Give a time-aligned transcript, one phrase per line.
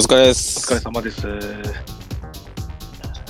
[0.00, 0.72] 疲れです。
[0.72, 1.26] お疲れ様です。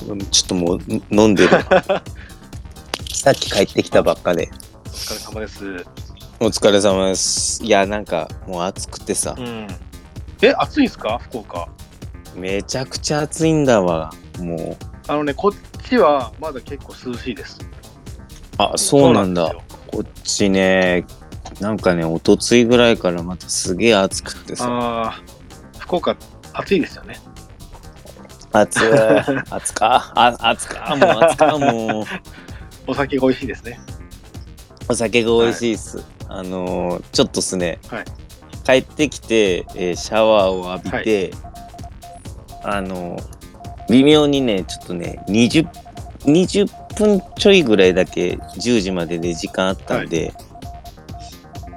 [0.09, 0.79] うんちょっともう
[1.11, 1.51] 飲んでる。
[3.13, 4.49] さっき帰ってきたばっかで。
[4.87, 5.85] お疲れ様です。
[6.41, 7.63] お疲れ様です。
[7.63, 9.67] いや、なんかもう暑くてさう、ん。
[10.43, 11.19] え、暑いんすか？
[11.25, 11.69] 福岡。
[12.35, 14.11] めちゃくちゃ暑いんだわ。
[14.39, 14.77] もう。
[15.07, 15.53] あのね、こっ
[15.89, 17.59] ちはまだ結構涼しいです。
[18.57, 19.49] あ、そうなんだ。
[19.49, 19.57] んで
[19.89, 21.05] こっちね、
[21.61, 24.67] なんかね、おとついぐらいからまたすげえ暑くてさ。
[24.69, 25.21] ああ、
[25.79, 26.17] 福岡
[26.61, 27.17] 暑いですよね。
[28.53, 28.81] 暑い。
[29.51, 30.13] 暑か。
[30.15, 30.97] あ、暑か。
[30.97, 31.59] もう暑か。
[31.59, 32.05] もう。
[32.87, 33.81] お酒が美味しいですね。
[34.89, 36.05] お酒が美味しいっす。
[36.29, 38.05] あのーちょっとっすね、はい
[38.65, 41.33] 帰ってきて、えーシャワーを浴びて、
[42.63, 43.41] あのー
[43.91, 45.69] 微妙にね、ちょっとね、20、
[46.21, 50.33] 20分ちょいぐらいだけ10時までで時間あったんで、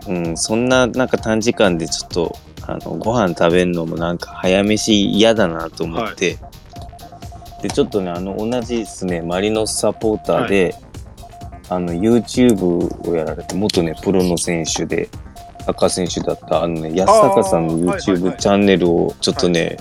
[0.07, 6.37] うん、そんななんか短時間でちょっと、あの、ご飯食べるのもなんか早飯嫌だなと思って、
[7.61, 10.75] で、ちょっとね、あの、同じですね、マリノスサポーターで、
[11.69, 15.09] あの、YouTube をやられて、元ね、プロの選手で、
[15.65, 19.77] サッカー選手だった、あのね、安坂さんの YouTube はいチャンネルを、ちょっとね、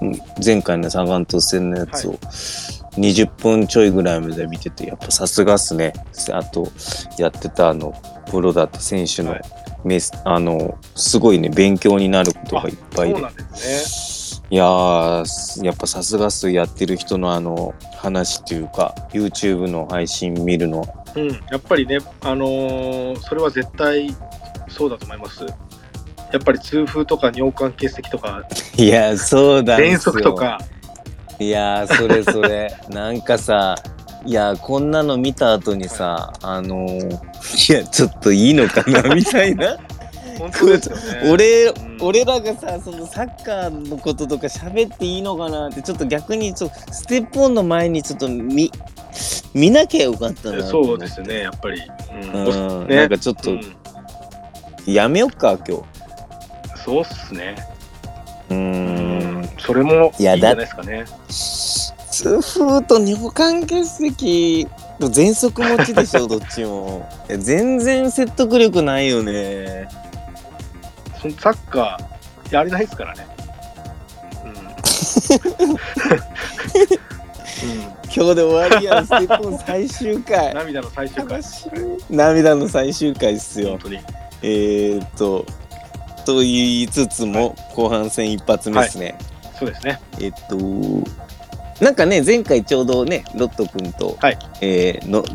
[0.00, 2.12] うん前回のサガン鳥戦のやつを、
[2.96, 5.92] 20分ちょいぐらいまで見てて、やっぱさすがっすね。
[6.32, 6.68] あと、
[7.18, 7.94] やってたあの、
[8.30, 9.42] プロだった選手のはい
[9.84, 20.82] メス、あの、すごいね、勉強になることがいっぱいでですいやー、やっぱさすがっす、やってる人のあの、話っていうか、YouTube の配信見るの。
[21.14, 21.22] ね。
[21.22, 21.28] うん。
[21.28, 24.14] やっぱりね、あのーそれは絶対
[24.68, 25.44] そうだと思います。
[26.32, 28.42] やっぱり痛風とか尿管結石とか、
[28.76, 30.34] いや、そうだ喘息と。
[30.34, 30.58] か、
[31.38, 32.74] いやー、それそれ。
[32.90, 33.74] なんかさ、
[34.24, 39.76] いや、こんなの見た後にさ、あのーいや、ちょっといいのかな、みたいな。
[40.38, 41.30] 本当ですよね。
[41.30, 48.70] 俺、ん俺らがさ、そのサッカーのこととか喋っていいのかなって、ちょっと逆にちょっと、ステップオンの前にちょっと見、
[49.54, 50.62] 見なきゃよかったな。
[50.62, 51.82] そうですね、やっぱり。
[52.32, 53.60] うんうん、ねなんかちょっとうん
[54.86, 55.84] やめよっか今
[56.76, 57.56] そうっすね。
[58.48, 61.04] 日うーんそれもいいんじゃないですかね。
[62.18, 64.66] 痛風と尿管結石
[64.98, 69.88] と喘息持ちでしょどっちも いや全然説得力ないよね
[71.20, 73.26] そのサッカーやれないですからね。
[74.44, 74.52] うん。
[78.04, 81.42] 今日で終わりやんステップオン最終うん、回涙の最終回。
[82.08, 83.98] 涙の最終回っすよ本当に。
[84.42, 85.44] えー、っと
[86.24, 89.18] と言いつつも、後半戦一発目ですね、
[89.58, 90.00] そうですね。
[90.20, 90.56] えっと
[91.80, 95.26] なんかね前回ちょうどねロット君と、はいえー、のの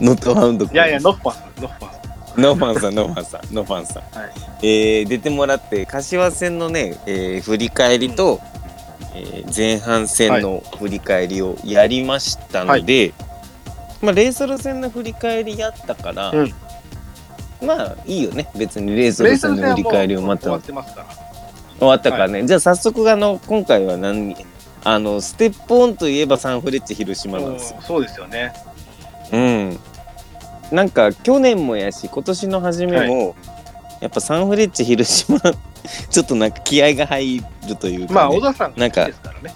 [0.12, 2.42] ノットハウンド君いやいや、ノッファン、ノッファン。
[2.42, 3.96] ノーファンさん、ノーファンさん、ノーファンさん。
[4.18, 4.30] はい
[4.62, 8.40] えー出てもらって、柏戦のね、えー振り返りと、
[9.14, 13.12] えー前半戦の振り返りをやりましたので、
[14.00, 16.54] まあ、レイソル戦の振り返りやったから、うん
[17.60, 18.48] まあいいよね。
[18.56, 21.06] 別にレイソレル戦の振り返りをまた終わってますから。
[21.78, 22.44] 終わったからね。
[22.46, 24.36] じゃあ早速、あの、今回は何、
[24.90, 27.80] あの、ステップオンといえばサンフレッチェ広島なんですよ。
[27.82, 28.54] そうですよね。
[29.30, 29.78] うん。
[30.72, 33.36] なんか去年もやし今年の初めも、
[34.00, 35.38] やっぱサンフレッチェ広島
[36.10, 39.54] ちょっとなんか気合が入るというか、ね、まあ、小田さんがなんか好きですからね。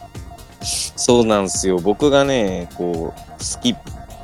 [0.97, 3.76] そうなんですよ僕がねこうスキッ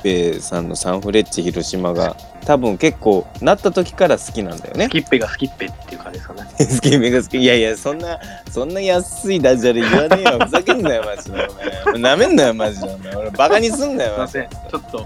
[0.02, 2.16] ペさんのサンフレッチェ広島が
[2.48, 6.48] 多分結構なった時から好きなんだよねスキッペがスキッペっていう感じですかね。
[6.56, 8.18] スキッペが好きいやいやそんな
[8.50, 14.48] そんな安いダジャレ言わねえよふざけんなよマジでお前なめんなよマジでお前俺バカにすんなよすいません。
[14.48, 15.04] ちょっと、は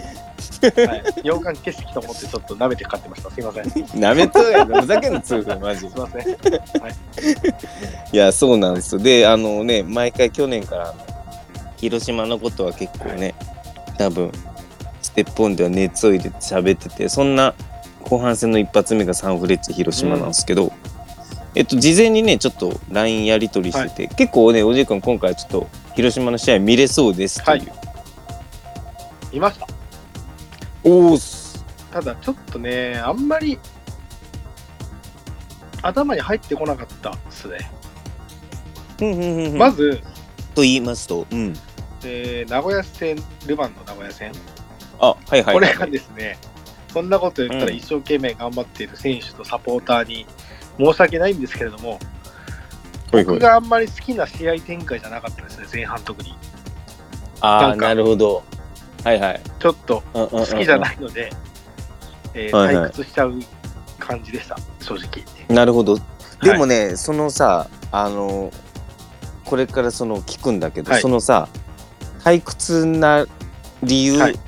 [0.95, 3.31] い、尿管結石と思ってちょっと舐めて買ってました。
[3.33, 3.89] すいません。
[3.89, 6.29] すなめとやふざけんな痛風マジでいません。
[8.13, 9.01] いや、そうなんですよ。
[9.01, 10.95] で、あのね、毎回去年から、
[11.79, 13.35] 広島のことは結構ね、
[13.99, 14.52] 多分、ス
[15.15, 17.55] テップオンでは熱を入れて喋ってて、そんな
[18.05, 20.73] 後半戦の一発目がサンフレッチェ広島なんですけど、
[21.55, 27.73] えっと、事前にね、ちょっと LINE やり取りしてて、結構ね、おじい君今回ちょっと広島の試合見れそうですという。
[29.33, 29.67] いました。
[30.85, 31.65] おーす。
[31.91, 33.59] ただ、ちょっとね、あんまり
[35.83, 37.71] 頭に入ってこなかったですね。
[39.59, 40.01] まず、
[40.55, 41.55] と言いますと、うん。
[42.05, 43.17] えー名古屋戦、
[43.47, 44.33] ルヴァンの名古屋戦、
[45.03, 45.55] あ、はいはい、はい。
[45.55, 46.39] これがですね、
[46.93, 50.27] そんなこと言ったらうん一生懸命頑張っている選手とサポーターに
[50.79, 51.99] 申し訳ないんですけれども、
[53.11, 56.35] ほいほい僕があんまり好きな試合展開じゃなかったですね、前半特に。
[57.41, 58.45] ああ、なるほど。
[59.05, 59.41] はいはい。
[59.59, 61.31] ちょっと好好きじゃないので、
[62.35, 63.35] え退屈しちゃう
[63.99, 65.25] 感じでした、正直。
[65.49, 65.99] なるほど。
[66.43, 68.53] でもね、ね、そのさ、あの、
[69.45, 71.49] これからその聞くんだけど、はいそのさ
[72.21, 73.27] 退屈な
[73.83, 74.39] 理由、はい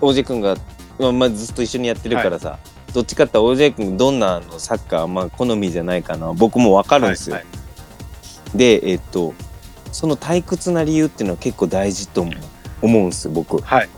[0.00, 0.56] OJ 君が、
[0.98, 2.58] まあまあ、ずっと一緒にやってるからさ、
[2.94, 7.36] どっちかって OJ 君どんなのサッカー、まあ、好みじゃないかな僕も分かるんですよ。
[7.36, 7.46] はい
[8.54, 9.34] でえっと
[9.92, 12.26] その退屈な理由っていうのは結構大事と
[12.82, 13.60] 思うんですよ僕。
[13.60, 13.88] はい。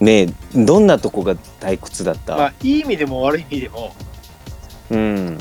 [0.00, 3.94] ねえどんなとこが退屈だった、まあ、いい意味でも悪い意味でも、
[4.90, 5.38] うん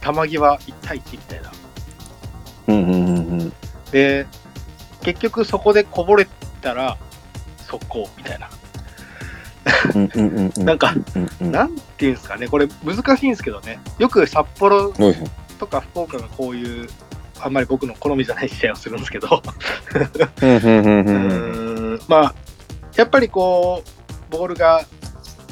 [0.00, 1.52] 球際1対1みたいな。
[2.68, 3.52] うんうんうんうん
[3.90, 4.26] で、
[5.02, 6.26] 結局そこでこぼれ
[6.62, 6.96] たら、
[7.70, 8.48] 速攻みたいな。
[9.94, 10.64] うんうんうんうん。
[10.64, 13.78] なんか、うんうんなんていうんですかね、これ難しいんですけどね。
[13.98, 15.14] よく札幌はい
[15.58, 16.88] とか福岡がこういう、
[17.38, 19.42] あんまり僕の好みじゃない試合をするんですけど、
[22.08, 22.34] まあ、
[22.96, 24.86] やっぱりこう、ボールが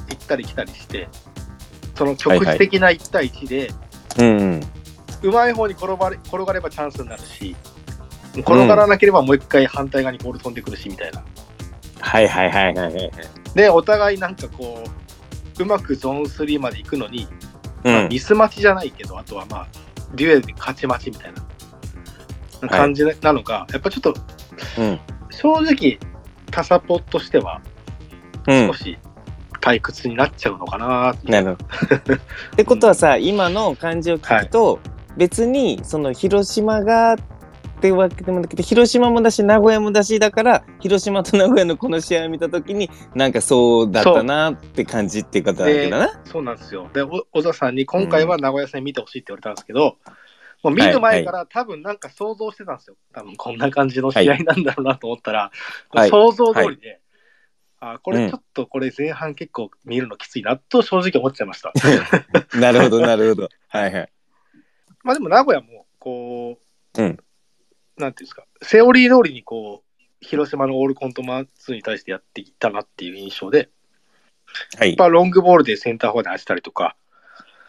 [0.08, 1.08] 行ったり来たりして、
[1.94, 3.70] その局地的な1対1で、
[4.18, 4.62] うんうん。
[5.22, 7.54] うまい方に転ばれ転がればチャンスになるし、
[8.34, 11.22] 転がらなければもう一回反対側にボール飛んでくるしみたいな。
[12.00, 13.10] はいはいはいはいはい。
[13.54, 14.84] で、お互いなんかこ
[15.58, 17.26] う、うまくゾーン3まで行くのに、
[17.84, 18.08] うん。
[18.08, 19.68] ミス待ちじゃないけど、あとはまあ、
[20.14, 21.32] デュエルで勝ち待ちみたい
[22.62, 24.14] な感じなのが、やっぱちょっと
[24.78, 25.00] うん
[25.30, 25.98] 正直、
[26.50, 27.60] タサポとしては
[28.46, 28.66] うん。
[28.68, 28.98] 少し
[29.60, 31.58] 退屈になっちゃうのかなってなる。
[32.52, 34.80] ってことはさ、今の感じを聞くと、
[35.16, 37.16] 別にその広島がっ
[37.78, 46.20] てわけでもなくて広島もだし名古屋もだしだから広島と名古屋のこの試合を見た時になんかそうだったなって感じっていうことだけどな。
[46.24, 46.88] そうなんですよ。
[46.92, 49.96] で、お小田さんに今回は名古屋戦見てほしいって言われたんですけど、
[50.62, 52.96] もう見る前から多分なんか想像してたんですよ。
[53.12, 55.52] 多分こんな感じの試合なんだろうなと思ったら、
[55.90, 57.00] はい想像通りで、
[57.80, 61.72] あこうんれちょっとこれ前半結構見るのきついなと正直思っちゃいました。
[62.58, 63.48] なるほどなるほど。
[63.68, 64.12] はいはい。
[65.04, 66.58] まあでも名古屋もこ
[66.96, 67.18] う、うん
[67.98, 73.70] なんていうんですか、セオリー通りにこう、広島のオールコントマンツーに対してやっていったなっていう印象で、
[74.78, 74.96] はいやっ。
[74.96, 76.96] ぱロングボールでセンターフォワードに当てたりとか、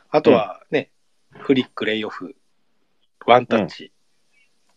[0.10, 0.90] あとはね、
[1.32, 2.36] フリック、レイオフ、
[3.26, 3.92] ワンタッチ、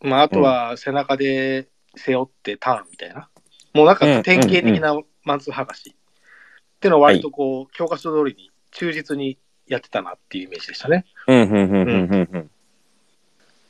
[0.00, 3.28] まあ、あとは背中で背負ってターンみたいな、
[3.72, 11.04] もうなんか典型的なマンツー剥がしっていうのを割とこう、教科書通りに忠実にやってたなっていうイメージでしたね。
[11.28, 12.50] うんうんうんうんうんうん。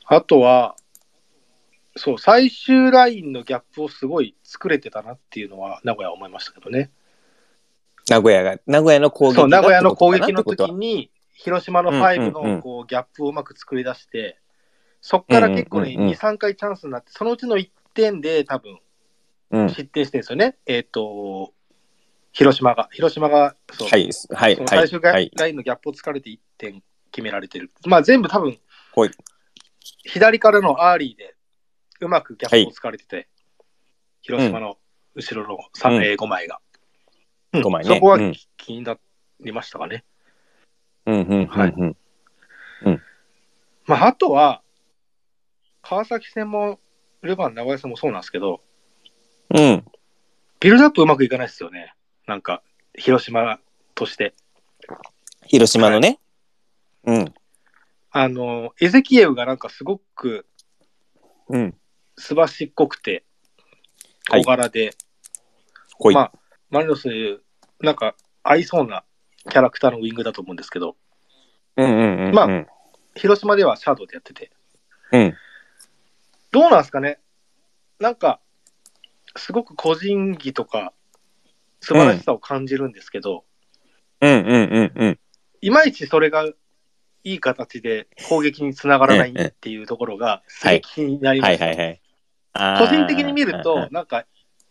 [0.05, 0.75] あとは、
[1.95, 6.91] そう、最終ラインのギャップをすごい作れてたなっていうのは、名古屋は思いましたけどね。
[8.09, 14.39] 名古屋が名古屋の攻撃そう、名古屋の攻撃の時に、広島の5うんうんうんのこうギャップをうまく作り出して、
[15.01, 18.79] そっから結構ね、うんうんうん2、3回チャンスになって、そのうちの1点で多分。
[19.69, 20.57] 失点してるんですよね。
[20.65, 21.53] えっ、と、
[22.31, 22.89] 広島が。
[22.91, 25.25] 広島が、そう、はいはい最終ラはい。
[25.25, 26.81] インのギャップを突かれて1点
[27.11, 27.69] 決められてる。
[27.85, 28.57] まあ全部多分
[28.95, 29.11] はい、
[30.03, 31.35] 左からのアーリーで
[32.03, 33.27] うまくギャップを突かれてて、
[34.21, 34.77] 広島の
[35.15, 36.59] 後ろの3、うんえー5枚が。
[37.53, 38.97] うん五枚ねそこはうん気にな
[39.39, 40.03] りましたかね。
[41.05, 41.97] うんうんうんはいうん。
[43.85, 44.61] まあ、あとは、
[45.81, 46.79] 川崎戦も、
[47.21, 48.61] ルヴァン、名古屋戦もそうなんですけど、
[49.49, 49.85] うん。
[50.61, 51.93] ビルドアップうまくいかないですよね。
[52.25, 52.63] なんか、
[52.95, 53.59] 広島
[53.93, 54.33] として。
[55.45, 56.19] 広島のね。
[57.03, 57.33] うん。
[58.11, 60.45] あの、エゼキエウがなんかすごく
[61.49, 61.75] うん。
[62.17, 63.23] すばしっこくて、
[64.29, 64.91] はい小柄で、
[65.95, 66.15] ほい。
[66.15, 66.31] まあ、
[66.69, 67.09] マリノス、
[67.81, 69.03] なんか合いそうな
[69.49, 70.95] キャラクターのウィングだと思うんですけど、
[71.75, 72.33] うんうんうんうん。
[72.33, 72.65] まあ
[73.15, 74.51] 広島ではシャドウでやってて、
[75.11, 75.33] うん。
[76.51, 77.19] どうなんですかね？
[77.99, 78.39] なんか、
[79.35, 80.93] すごく個人技とか、
[81.81, 83.43] 素晴らしさを感じるんですけど、
[84.21, 85.19] うんうんうんうん。
[85.61, 86.55] いまいちそれがい
[87.23, 91.65] い形で攻撃につながらないっていうところが、すげえ気になりまはいした。
[91.65, 91.87] はいはい。
[91.87, 92.02] あー
[92.53, 94.25] 個人的に見ると、、なんか、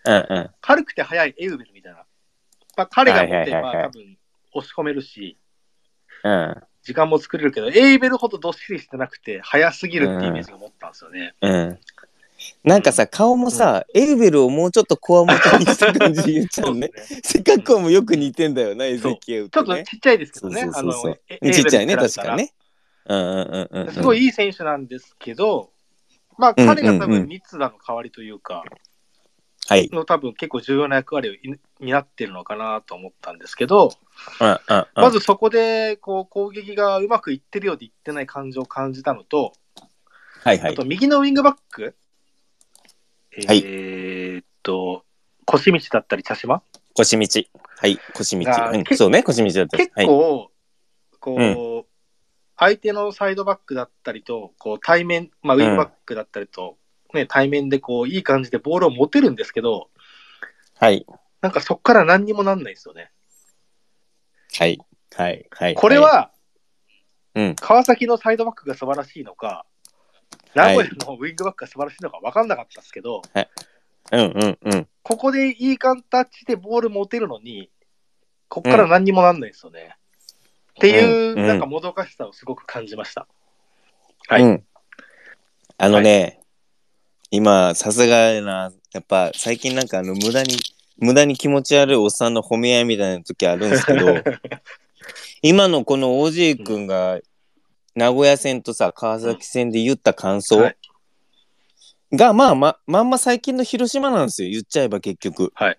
[0.04, 0.50] うんうん。
[0.60, 2.04] 軽くて速いエウベルみたいな。
[2.76, 4.16] まあ、彼が持ってればはいはいはいはい多分
[4.54, 5.38] 押し込めるし、
[6.24, 11.34] うん時間も作れるけど、エイベルほどどっしりしてなくて、速すぎるっていうイメージが持ったんですよね。
[11.40, 11.78] うん。
[12.64, 16.88] なんかさ、顔もさ、エルベルをもうちょっとこわもてにした感じで言っちゃうね。
[16.88, 16.90] ね
[17.22, 19.84] 背格好もよく似てんだよな、エゼキエウちょっとね。
[19.84, 20.68] ちっちゃいですけどね。
[21.52, 22.52] ちっちゃいね、確かにね。
[23.06, 23.92] うんうんうんうんうん。
[23.92, 25.70] すごいいい選手なんですけど、
[26.38, 28.64] まあ、うん彼が多うんうん分、三つ田の代わりというか、
[29.68, 29.88] はい。
[29.90, 31.38] の多分結構重要な役割をい
[31.80, 33.92] 担ってるのかなと思ったんですけど、
[34.40, 39.52] うんうんうんまずそこでこう攻撃がうまくいってるようでいってない感情を感じたのと、
[40.42, 40.84] はいはいあと。
[40.84, 41.94] 右のウィングバック、
[43.46, 45.04] はいえーっと、
[45.44, 46.62] 腰道だったり茶島？
[46.94, 47.44] 腰道。
[47.78, 48.44] はい、腰道。
[48.74, 49.78] うんそうね、腰道だった。
[49.78, 50.06] 結はい。
[50.06, 50.50] 構、
[51.20, 51.38] こう、
[52.56, 56.76] 相手のサイドバックだったりと、こう対面、まあ、ウィングバックだったりと、
[57.14, 59.90] ね、対面でこういい感じでボールを持てるんですけど、
[60.78, 61.06] はい。
[61.40, 63.11] なんかそこから何にもなんないんですよね。
[64.59, 64.78] はい。
[65.14, 65.47] はい。
[65.50, 65.75] はい。
[65.75, 66.30] これは、
[67.35, 69.73] うん川崎のサイドバックが素晴らしいのか、はい
[70.54, 73.23] 名古屋のウィングバックが素晴らしいのか分かんなかったですけど、
[74.12, 74.88] うんうんうん。
[75.02, 77.71] ここでいい形でボール持てるのに、
[78.49, 79.97] ここから何にもなんないんですよね。
[80.72, 83.26] っていう、うんなんかもどかしさをすごく感じました。
[84.28, 84.64] はいうん。
[85.78, 86.40] あのね、
[87.30, 90.56] 今、さすがやな、やっぱ最近なんかあの、無駄に、
[90.98, 94.06] 無駄に気持ち悪いおっさんの褒め合いみたいな時あるんですけど、
[95.42, 97.18] 今のこの OJ 君が、
[97.94, 100.76] 名古屋戦とさ、川崎戦で言った感想はい
[102.14, 104.50] が、まあま、まんま最近の広島なんですよ。
[104.50, 105.50] 言っちゃえば結局。
[105.54, 105.76] はい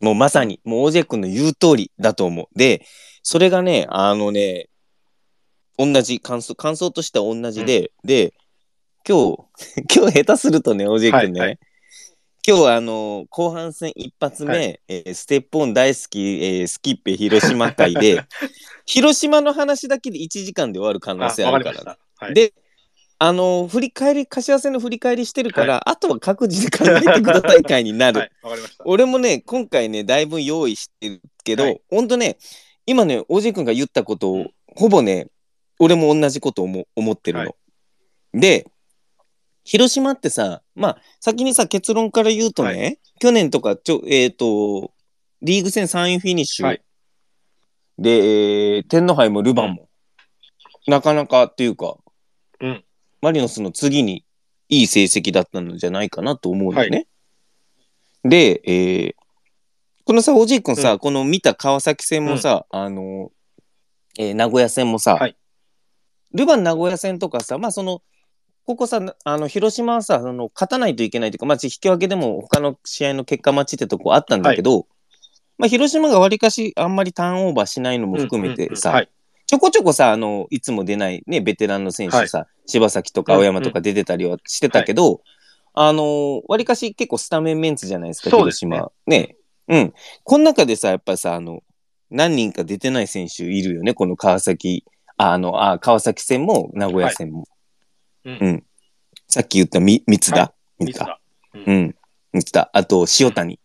[0.00, 2.46] もうまさに、もう OJ 君の言う通りだと思う。
[2.58, 2.84] で、
[3.22, 4.68] それがね、あのね、
[5.78, 8.34] 同じ、感想、感想としては同じで、で、
[9.06, 9.38] 今日、
[9.94, 11.58] 今日下手するとね、OJ 君ね、はいはい。
[12.46, 18.24] 今日あの後半戦一発目、はえーステップオン大好き、えースキッペ広島会で
[18.86, 21.98] 広島の話だけで1時間で終わる可能性あるから。
[22.16, 22.54] はい、で
[23.22, 28.84] あの振り返り柏戦の振り返りしてるから、あとは各自で考えてください会になる、はい、わかりました。
[28.86, 31.82] 俺もね今回ねだいぶ用意してるけど、はい。
[31.90, 32.38] ほんとね
[32.86, 34.50] 今ねおじい君が言ったことを、うん。
[34.74, 35.26] ほぼね
[35.78, 37.44] 俺も同じことを思思ってるの。
[37.44, 37.50] は
[38.32, 38.40] い。
[38.40, 38.66] で
[39.64, 44.92] 広島ってさまあ先にさ結論から言うとね、は去年とかちょえっ、と
[45.42, 46.82] リーグ戦3位フィニッシュ、はい。
[47.98, 49.88] で、えー天皇杯もルヴァンも、
[50.86, 51.98] なかなかっていうか、
[52.60, 52.82] うん
[53.20, 54.24] マリノスの次に
[54.68, 57.06] いい成績だったのじゃないかなと思うよね。
[58.24, 59.14] で、えー
[60.04, 63.30] このさ、おじい君さ、うこの見た川崎戦もさ、あの、
[64.18, 65.36] えー名古屋戦もさ、はい。
[66.32, 68.02] ルヴァン名古屋戦とかさ、まあその、
[68.66, 74.86] ここさ、あの広島はさ、あの勝たないといけないというか、まあ、引き分けでも他の試合の結果待ちってとこあったんだけど、
[75.58, 79.02] まあ、広島がわりかしあんまりターンオーバーしないのも含めてさ、うんうんうん。
[79.02, 79.08] はい
[79.50, 85.22] ちょこちょこさ、あの、いつも出ないね、ベテランの選手さ、柴崎とか青山とか出てたりはしてたけど、
[85.74, 88.92] あの、わりかし結構スタメンメンツじゃないですか、広島。
[89.08, 89.34] ね。
[89.66, 89.92] うん。
[90.22, 91.64] この中でさ、やっぱさ、あの、
[92.10, 94.84] 何人か出てない選手いるよね、この川崎、
[95.16, 97.48] ああの、あ川崎戦も名古屋戦も。
[98.24, 98.64] うんうん。
[99.26, 101.20] さっき言ったみ三田、は三田。
[101.54, 101.96] うん。
[102.32, 102.70] 三田。
[102.72, 103.58] あと、塩谷。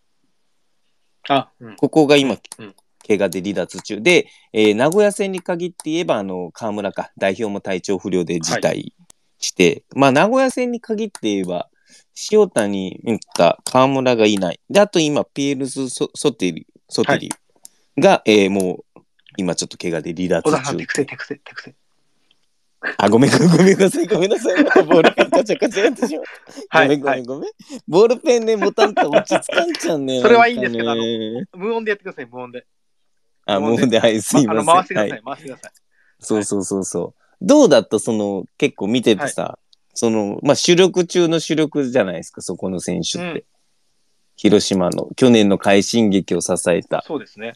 [1.30, 1.76] あ、うん。
[1.76, 2.76] ここが今、うん
[3.08, 8.94] 怪我で離脱中で、えー名古屋戦に限って言えば、あの、河村か、代表も体調不良で辞退
[9.40, 11.70] して、まあ、名古屋戦に限って言えば、
[12.32, 14.60] 塩谷、三田、河村がいない。
[14.70, 17.30] で、あと今、ピエールスソ・ソテリ、ソテリ
[18.00, 19.02] が、えーもう、
[19.38, 20.86] 今ちょっと怪我で離脱小田さん、中手。
[20.88, 21.76] 癖、手癖、手癖。
[22.98, 24.64] あ、ごめん、ごめんごめんなさい、ごめんなさい。
[24.64, 26.26] ボールペンカチャカチャやってしまう。
[26.70, 27.18] はい、ごめんごはい。
[27.18, 27.52] めんごめん。
[27.88, 30.20] ボールペンね、持たんと落ち着かんちゃんね。
[30.24, 30.96] それはいいんですけど
[31.58, 32.66] 無音でやってください、無音で。
[33.46, 34.60] あ、もうで、はい、すいません。
[34.60, 35.72] あの、回してください、はい回してください。
[36.20, 37.22] そうそうそうそう。
[37.42, 38.00] どうだった？
[38.00, 39.60] その、結構見ててさ、
[39.94, 43.40] その、まあ、主力中の主力じゃないですか、そこの選手って。
[43.40, 43.44] うん
[44.38, 47.02] 広島の、去年の快進撃を支えた。
[47.08, 47.54] そうですね。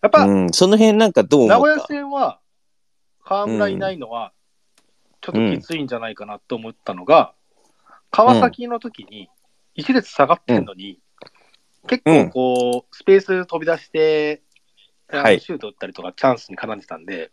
[0.00, 2.40] やっぱ、うん、その辺なんかどう思った名古屋戦は、
[3.22, 4.32] 河村いないのは、
[5.20, 7.34] ちょっときついんじゃないかなと思ったのが、
[8.10, 9.28] 川崎の時に、
[9.74, 10.98] 一列下がってんのに、
[11.86, 14.42] 結構こう、スペース飛び出して、
[15.10, 17.30] はいシュート打ったりとか、チャンスに絡んでたんで、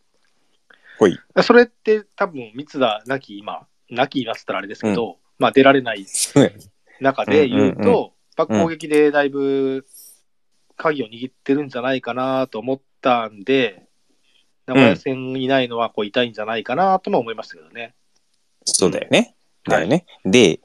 [0.97, 1.19] ほい。
[1.43, 6.05] それって多分、三田なき今、なき言わせたらあれですけど、まあ出られない
[7.01, 9.85] 中で言うと、う攻撃でだいぶ
[10.77, 13.83] 鍵を握ってるんじゃないかなと思ったんで、
[14.67, 17.93] 名古屋戦いないのはこう痛いんじゃないかなとも思いましたけどね。
[18.65, 19.19] そうだよね。
[19.19, 19.35] はい
[19.67, 20.05] だよね。
[20.23, 20.59] で、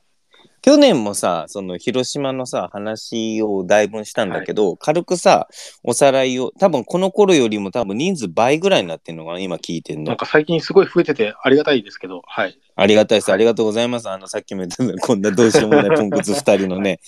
[0.63, 5.49] 去年もさ、その広島のさ、話をだいぶしたんだけど、軽くさ、
[5.83, 10.17] おさらいを、多分この頃よりも多分人数倍ぐらいになってんのかな、今聞いてんのなん。
[10.17, 12.59] か最近すごい増えててありがたいですけど、はい。
[12.77, 13.31] ありがたいです。
[13.31, 14.09] はいありがとうございます。
[14.11, 17.01] あの、さっきも言ったこんなどうしようもない ポンコツ二人のね。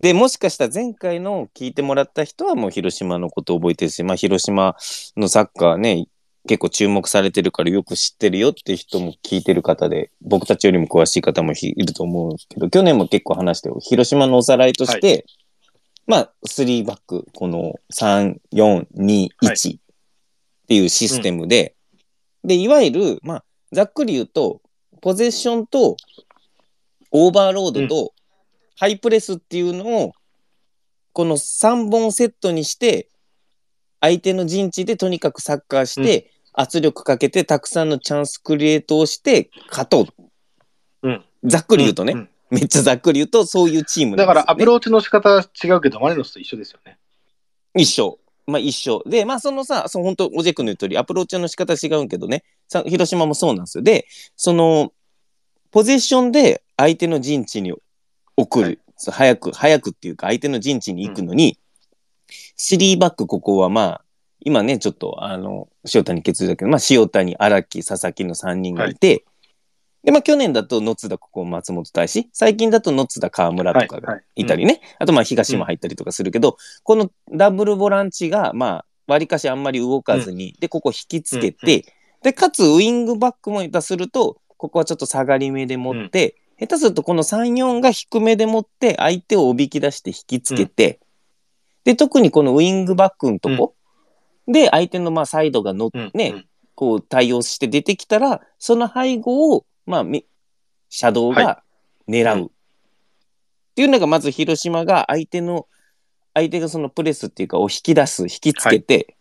[0.00, 4.76] で、もしかしたら前回の聞いてもらった人はもう広島のことを覚えてるし、まあ広島
[5.16, 6.06] のサッカーね、
[6.48, 13.78] 結構注目されてるからよく知ってるよっていう人も聞いてる方で、僕たちよりも詳しい方もいると思うんですけど、去年も結構話してよ。
[13.80, 15.26] 広島のおさらいとして、
[16.06, 19.80] まあ、3バック、この3、4、2、はい1っ
[20.66, 21.74] ていうシステムで、
[22.42, 24.62] で、いわゆる、まあ、ざっくり言うと、
[25.02, 25.96] ポゼッションと
[27.10, 28.12] オーバーロードと
[28.76, 30.12] ハイプレスっていうのを、
[31.12, 33.08] この3本セットにして、
[34.00, 40.06] 相手の陣地でとにかくサッカーして、圧力かけてたくさんのチャンスクリエイトをして勝と
[41.02, 41.08] う。
[41.08, 44.16] うんざっくり言うとね、んめっちゃざっくり言うとそういうチームね。
[44.16, 46.98] だからアプローチの仕方は違うけど、マリノスと一緒ですよね。
[47.74, 48.18] 一緒。
[48.46, 49.02] まあ一緒。
[49.06, 53.82] で、まあそのさ、その本当、おじくんの言う通り、アプローチの仕方は違うんけどね、さ広島もそうなんですよ。
[53.82, 54.92] で、その、
[55.70, 57.72] ポゼッションで相手の陣地に
[58.36, 58.66] 送る。
[58.66, 58.78] はい
[59.08, 61.58] 早く、早くっていうか、相手の陣地に行くのに、
[62.62, 64.04] スリーバックここはまあ、
[64.40, 69.24] 今ね、ちょっと、あの、塩谷決意だけど、まあ、塩谷、荒木、佐々木の3人がいて、
[70.04, 81.86] で、まあ、去年だと野津田、ここ松本大志、最近だと野津田、河村とかがはいいたりね、あとまあ、東も入ったりとかするけど、このダブルボランチが、まあ、わりかしあんまり動かずに、で、ここ引きつけて、
[82.22, 91.00] で、かつウイングバックも下手すると、ここはちょっと下がり目で持って、下手するとこの3、4が低めで持って、相手をおびき出して引きつけて、
[91.84, 93.74] で、特にこのウイングバックのとこ、
[94.46, 96.46] で、相手のまあサイドがの、うんね、うん。
[96.74, 100.24] こう対応して出てきたら、その背後を、まあ、み
[100.88, 101.62] シャドウが
[102.08, 102.38] 狙う。
[102.38, 102.44] うん。
[102.46, 102.48] っ
[103.74, 105.66] ていうのが、まず広島が相手の、
[106.34, 109.16] 相手がそのプレスっていうか、を引き出す、引きつけて、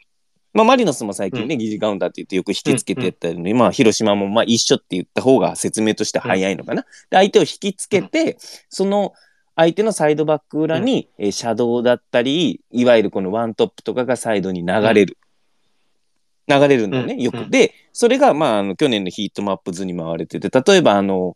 [0.54, 6.84] まあ、マリノスも最近ね、疑似カウンターって言ってよく引きつけてやったのに、まあ、広島もまあ一緒って言った方が説明として早いのかな。
[6.84, 8.38] で、相手を引きつけて、
[8.70, 9.14] その
[9.60, 15.18] 相手のサイドバック裏に、えーシャドウだったり、いわゆるこのワントップとかがサイドに流れる。
[16.48, 17.34] 流れるんだよね、よく。
[17.36, 21.36] うんうんで、それが、まあ、あの、去年のヒートマップ図に回れてて、例えば、あの、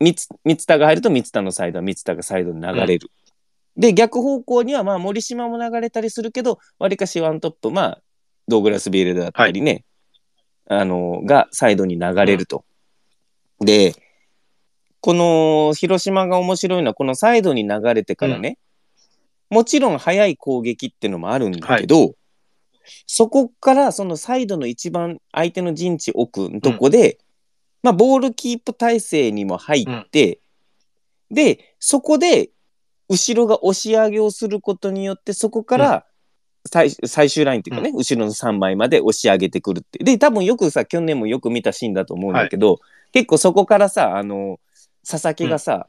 [0.00, 0.14] 三
[0.56, 3.10] 田が入ると三田のサイドは三田がサイドに流れる。
[3.76, 8.02] で、逆方向には、まあ、森島も流れたりするけど、わりかしワントップ、まあ、
[8.48, 9.84] ドーグラス・ビーレだったりね、
[10.66, 12.64] あの、がサイドに流れると。
[13.60, 13.94] で、
[15.00, 18.58] この広島が面白いのは、このサイドに流れてからね、
[19.50, 22.14] もちろん速い攻撃っていうのもあるんだけど、
[23.06, 27.18] そこからそのサイドの一番相手の陣地奥のとこで、
[27.82, 30.40] まあ、ボールキープ体制にも入って、
[31.30, 32.50] で、そこで
[33.08, 36.06] 後ろが押し上げをすることによって、そこから
[36.66, 40.02] 最,、最終ラインっていうかね、後ろの3枚まで押し上げてくるって。
[40.02, 42.80] で、多分よくさ、去年もよく見たシーンだと思うんだけど、
[43.12, 44.58] 結構そこからさ、あの、
[45.08, 45.86] 佐々木がさ、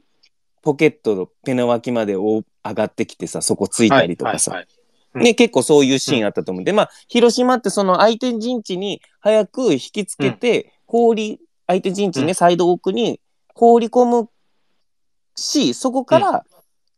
[0.62, 4.68] ポケットのペナ脇までお上がってきてさ、そこついたりとかさ、はいはい
[5.16, 5.22] うん。
[5.24, 6.62] ね、結構そういうシーンあったと思う。
[6.62, 12.36] んで、まあ、広島ってその相手陣地に早く引きつけて、放り、相手陣地ね、うん。
[12.36, 13.20] サイド奥に
[13.56, 14.30] 放り込む
[15.36, 16.46] し、そこから、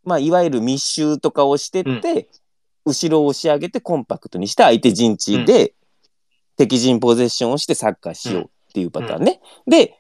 [0.04, 2.30] まあ、いわゆる密集とかをしてって、
[2.86, 5.74] 後ろを押し上げてコンパクトにして相手陣地で、
[6.58, 9.40] 敵陣ポゼッションをしてサッカーしようっていうパターンね。
[9.68, 9.96] で、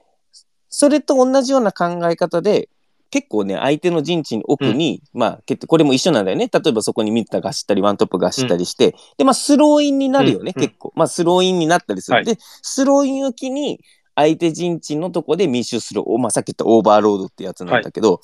[0.71, 2.69] それと同じような考え方で、
[3.11, 6.49] 結構ね、相手の陣地の奥に、まあ、結構これも一緒なんだよね。
[6.51, 10.93] 例えばそこにミッタが走ったり、ワントップが走ったりして、で、まあ、スローインになるよね、うん結構。
[10.95, 12.15] まあ、スローインになったりする。
[12.15, 13.81] はいで、スローイン向きに、
[14.15, 18.21] 相手陣地のとこで密集する、おまあ、さっき言ったオーバーロードってやつなんだけど、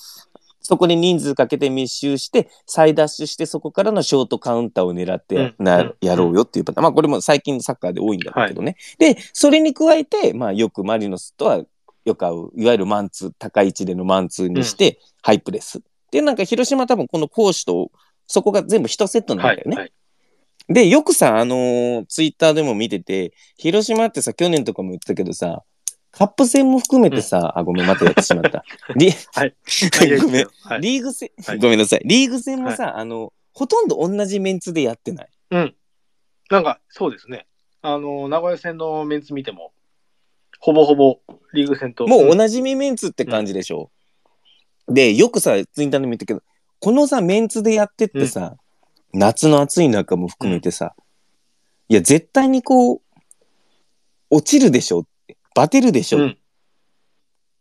[0.62, 6.84] そこで人数かけて密集して、再ダッシュして、そこからのショートカウンターを狙ってや,、なやろうよっていうパターン。
[6.84, 8.76] まあ、これも最近のサッカーで多いんだけどね。
[9.00, 11.64] で、それに加えて、まあ、よくマリノスとは
[12.08, 15.82] よく合う、いわゆるマンツー、高い位置でのマンツーにして、ハイプレス。
[16.12, 17.92] で、なんか広島多分この攻守と、
[18.28, 19.78] そこが全部一セットなんだよね。
[19.78, 19.94] はい
[20.70, 25.64] で、よくさ、あのーツイッターでも見てて、広島ってさ、去年とかも言ってたけどさ、
[26.12, 28.66] カップ戦も含めてさ、あ、ごめん、またやってしまった。
[28.98, 29.56] リはい。
[30.22, 30.82] ごめん、はい。
[30.82, 32.02] リーグ戦、はいごめんなさい。
[32.04, 35.30] リーグ戦もさ、あの、ほとんど同じメンツでやってない。
[35.52, 35.76] うん。
[36.50, 37.48] なんか、そうですね。
[37.82, 39.72] あの、名古屋戦のメンツ見ても、
[40.60, 41.20] ほぼほぼ
[41.54, 42.08] リーグ戦と。
[42.08, 43.92] もううん同じメンツって感じでしょ。
[44.88, 46.42] で、よくさ、ツイッターでも言ったけど、
[46.80, 48.56] このさ、メンツでやってってさ、
[49.14, 50.96] 夏の暑い中も含めてさ、
[51.90, 53.02] いや、絶対にこう、
[54.30, 55.06] 落ちるでしょ
[55.56, 56.38] バテるでしょっうん。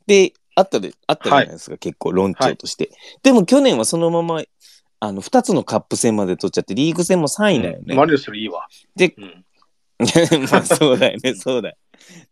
[0.06, 2.90] て、あったで、あったじゃないですか、結構論調として。
[3.22, 4.42] でも去年はそのまま、
[5.00, 7.94] あの、二つのカップ戦まで取っちゃって、リーグ戦も3位だよね。
[7.94, 8.66] マリノスよりいいわ。
[8.94, 9.45] でうん。
[10.50, 11.76] まあそうだよね、そうだよ。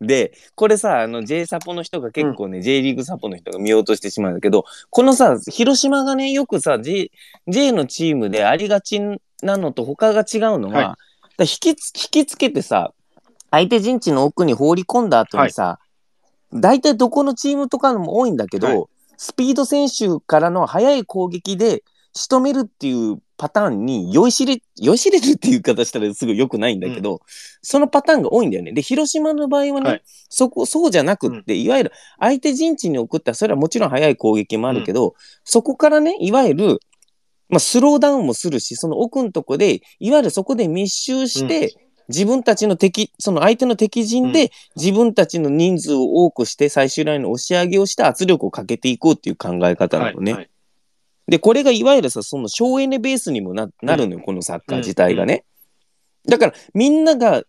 [0.01, 7.11] で、これさ、あの J サポの人が結構ね、J リーグサポの人が見ようとしてしまうんだけど、このさ、広島がね、よくさ、J,
[7.49, 9.01] J のチームでありがち
[9.43, 10.99] なのと他が違うのは、は
[11.41, 12.93] 引きつ引きつけてさ、
[13.51, 15.79] 相手陣地の奥に放り込んだ後にさ、
[16.53, 18.85] 大体どこのチームとかのも多いんだけど、はい。
[19.17, 21.83] スピード選手からの速い攻撃で
[22.15, 27.21] 仕留めるっていうパターンに酔いしれ、酔いしれるっていう言い方したらすぐ良くないんだけど、
[27.63, 28.73] そのパターンが多いんだよね。
[28.73, 30.03] で、広島の場合はね、はい。
[30.29, 36.81] そこ、そうじゃなくって、いわゆる相手陣地に送ったら、それはもちろん速い攻撃もあるけど、そこからね、いわゆる、
[37.49, 41.75] まあ、スローダウンもするし、その奥のとこで、いわゆるそこで密集して、
[42.09, 44.33] 自分たちの敵、その相手の敵陣うん。
[44.33, 50.33] で自分たちの人数を多くして最終ラインの押し上げをして圧力をかけていこうっていう考え方なのね。
[50.33, 50.51] はいはい
[51.27, 55.45] で、これがいわゆるさ、その省エネベースにもななるのよ、このサッカー自体がね。
[56.27, 57.43] だから、みんなが、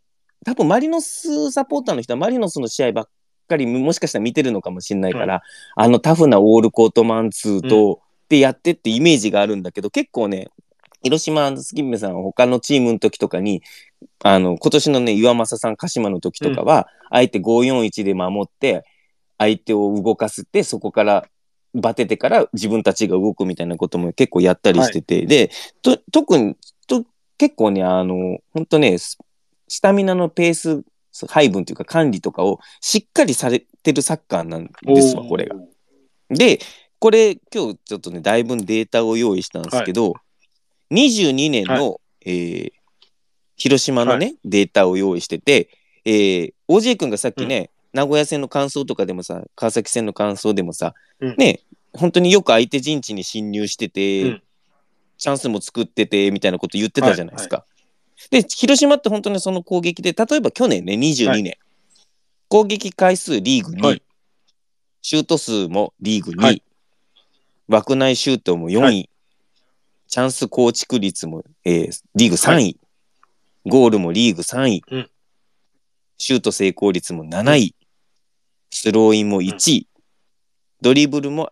[0.46, 3.10] 多分マリノスサポーターの人はマリノスの試合ばっ
[3.48, 5.42] かり、もしかしたら見てるのかもしれないから、
[5.76, 10.50] あのタフなオールコートマンツーと、でやってってイメージがあるんだけど、結構ね、
[11.04, 13.62] 広島スキンメさんは他のチームの時とかに、
[14.24, 18.84] あの、今年のね、岩政さん鹿島の時とかは、相手541で守って、
[19.38, 21.28] 相手を動かすって、そこから
[21.76, 26.56] バテてから自分たちが動くみたいなことも結構やったりしてて、で、と特に
[26.88, 27.06] と
[27.38, 29.18] 結構ね、あの、本当ね、ス
[29.68, 30.84] スタミナのペース
[31.28, 35.56] 配分というか管理とかをしっかりされてるサッカーなんですわ、これが。。
[36.30, 36.60] で、
[37.00, 40.14] これ今日ちょっとね、だいぶデータを用意したんですけど、
[40.92, 42.72] 22年の、えー
[43.58, 45.70] 広島のね、データを用意してて、
[46.04, 51.36] えー、OJ 君がさっきね、名古屋戦の感想とかでもさ、川崎戦の感想でもさ、うん。
[51.38, 51.62] ね、
[51.94, 54.42] 本当によく相手陣地に侵入してて、うん
[55.18, 57.64] チャンスも作ってて、みたいなこと言ってたじゃないですか。
[58.32, 61.54] で、広島って本当にその攻撃で、例えば去年ね、22年、は
[62.50, 64.02] 攻撃回数リーグ2位、はい。
[65.02, 66.64] シュート数もリーグ2位、はい。
[67.70, 68.92] 枠内シュートも4位、は
[70.10, 72.78] チャンス構築率も、えーリーグ3位、
[73.66, 75.10] ゴールもリーグ3位、うん。
[76.18, 77.76] シュート成功率も7位、
[78.78, 79.88] スローインも1位、
[80.82, 81.50] ドリブルも、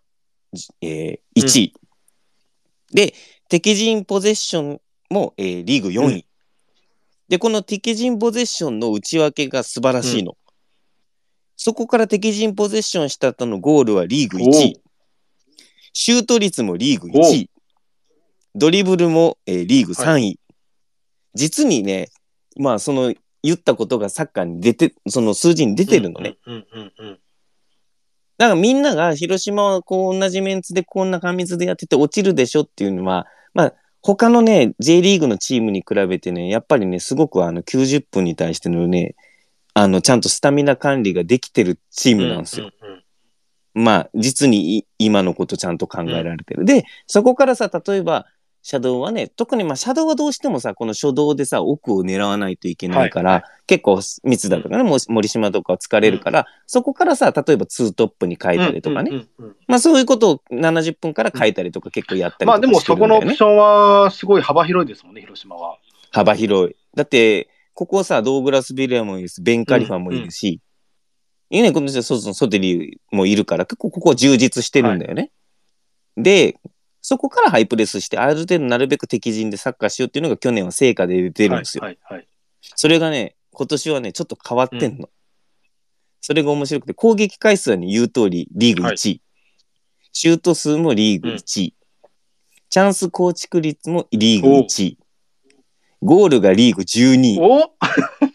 [0.81, 1.73] えー1位、
[2.91, 3.13] で、
[3.47, 6.25] 敵陣ポゼッションも、えーリーグ4位、うん
[7.29, 10.35] で、この敵陣ポゼッションの内訳が素晴らしいの。
[11.55, 14.81] そこから敵陣ポゼッションした後のゴールはリーグ1お位。
[15.93, 17.49] シュート率もリーグ1位。
[18.53, 20.39] ドリブルも、えーリーグ3位。
[21.33, 22.09] 実にね、
[22.57, 26.37] まあその言ったことがサッカーに出て、その数字に出てるのね。。
[28.37, 39.15] だからみんなが広島はこう同じメンツでこんな過密でやってて落ちるでしょっていうのは、まあ他のね、J リーグのチームに比べてね、やっぱりね、すごくあの90分に対してのね、
[39.73, 42.69] あの、ちゃんとスタミナ管理ができてるチームなんですよ。
[43.73, 46.65] まあ、実にい今のことちゃんと考えられてる。
[46.65, 48.27] で、そこからさ、例えば、
[48.65, 53.41] シャドウはね、特にまあ、シャドウはどうしてもさ、この初動でさ、奥を狙わないといけないから、はい。
[53.41, 59.55] は結構密だとかね、森島とかは疲れるから、そこからさ、例えばツートップに変えたりとかね、うんうんうんうん。
[59.67, 63.35] まあそういうことを70分から変えたりとか結構やったりまあでもそこのオプ。
[63.35, 65.77] ションはすごい幅広いですもんね、広島は。
[66.11, 66.75] 幅広い。
[66.95, 70.61] だって、ここさ、ドーグラス・ビリアムもいるし、ベン・カリファもいるし、
[71.49, 75.31] いいね、この人はソソテリもいるから、結構ここは充実してるんだよね。
[76.15, 76.55] で、
[77.05, 81.83] そこからハイプレスして、ある程度なるべく敵陣でサッカーしようっていうのが去年は成果で出てるんですよ。
[81.83, 82.27] はいはいはい。
[82.61, 85.09] それがね、今年はね、ちょっと変わってんの。
[86.21, 89.21] それが面白くて、攻撃回数はね、言う通り、リーグ1位。
[90.13, 91.75] シュート数もリーグ1位。
[92.69, 94.97] チャンス構築率もリーグ1位。
[96.01, 97.39] ゴールがリーグ12位。
[97.41, 97.73] お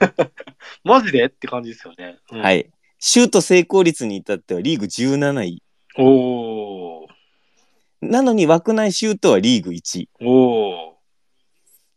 [0.85, 1.25] マジで？
[1.25, 2.19] って感じですよね。
[2.33, 2.71] うんはい。
[2.99, 5.63] シュート成功率に至ってはリーグ17位。
[5.97, 6.78] おー
[8.01, 10.09] なのに枠内シュートはリーグ1位。
[10.21, 10.99] おー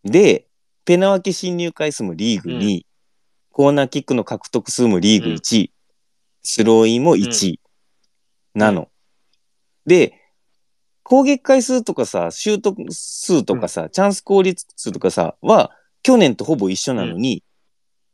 [0.04, 0.48] で、
[0.84, 2.86] ペナ分け侵入回数もリーグ2位。
[3.52, 5.74] コーナーキックの獲得数もリーグ1位。
[6.42, 7.60] スローインも1位。
[8.56, 8.90] なの。
[9.86, 10.18] で、
[11.04, 15.72] 攻撃回数とかさ、シュート数とかさ、チャンス効率数とかさ、は、
[16.04, 17.44] 去年とほぼ一緒なのに、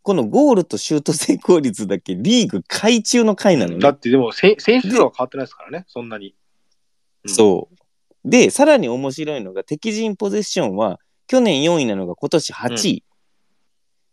[0.02, 3.80] このゴールとシュート成功率だけリーグ下位中の回なのね。
[3.80, 6.34] だってでもせ選手数は変わってないですからね、そんなに。
[7.28, 8.30] うんそう。
[8.30, 13.04] で、さらに面白いのが、敵陣ポゼッションは、去年4位なのが今年8位。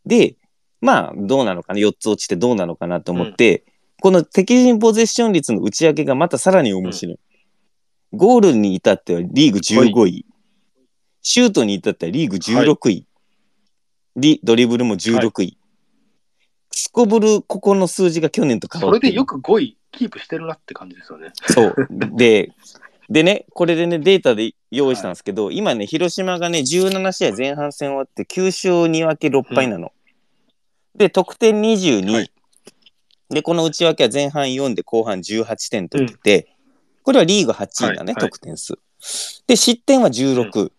[0.07, 0.37] で、
[0.81, 3.65] まあ、どうなのかな、4つ落ちてどうなのかなと思って、
[4.01, 7.19] この敵陣ポゼッション率の内訳がまたさらに面白い。
[8.13, 10.27] ゴールに至ってはリーグ15位。
[11.23, 13.07] シュートに至ってはリーグ16位。
[14.17, 15.59] リドリブルも16位。
[16.71, 19.09] すこぶるここの数字が去年と変そわってる。
[19.09, 21.33] れでよく5位キープしてるなって感じですよね。
[21.49, 21.75] そう。
[22.17, 22.53] で、
[23.11, 29.93] でね、これでね、データで用意したんですけど、今ね、広島がね、17試合前半戦終わって9勝2分け6敗なの。
[30.95, 32.31] で、得点22、はい
[33.31, 36.57] で、この内訳は前半4で後半18点取ってて、
[37.03, 38.79] これはリーグ8位だね、はいはい得点数。
[39.47, 40.71] で、失点は16。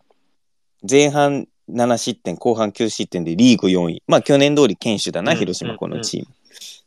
[0.90, 4.04] 前半7失点、後半9失点でリーグ4位。
[4.08, 6.24] まあ、去年通り堅守だな、うん広島、このチー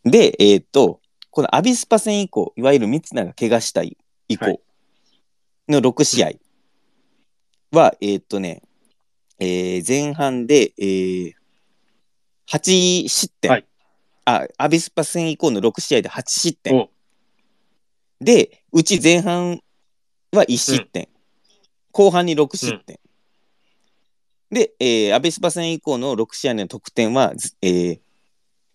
[0.04, 0.10] ム。
[0.10, 3.96] で、えーっと、このアビスパ戦以降、いわゆる三ツ名が怪我した以
[4.38, 4.60] 降はい
[5.68, 6.32] の6試合
[7.72, 8.62] は、えーっとね、
[9.38, 11.32] えー前半で、えー
[12.50, 13.50] 8失点。
[13.50, 13.64] はい
[14.24, 16.76] あ、アビスパ戦以降の6試合で8失点。
[16.76, 16.90] お
[18.20, 19.62] で、うち前半
[20.32, 21.08] は1失点。
[21.92, 22.98] 後半に6失点。
[24.50, 28.00] で、えーアビスパ戦以降の6試合の得点は、ずえー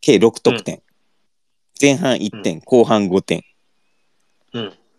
[0.02, 0.82] 計6得点。
[1.82, 3.44] 前半1点、後半5点。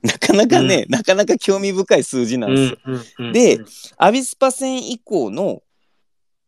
[0.05, 0.11] うん。
[0.11, 2.79] なかなかね、なかなか興味深い数字なんですよ。
[3.19, 3.33] うん。
[3.33, 5.63] でうんアビスパ戦以降の、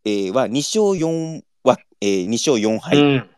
[0.04, 2.98] えーは2勝4は、えー、2勝4敗。
[2.98, 3.30] うん。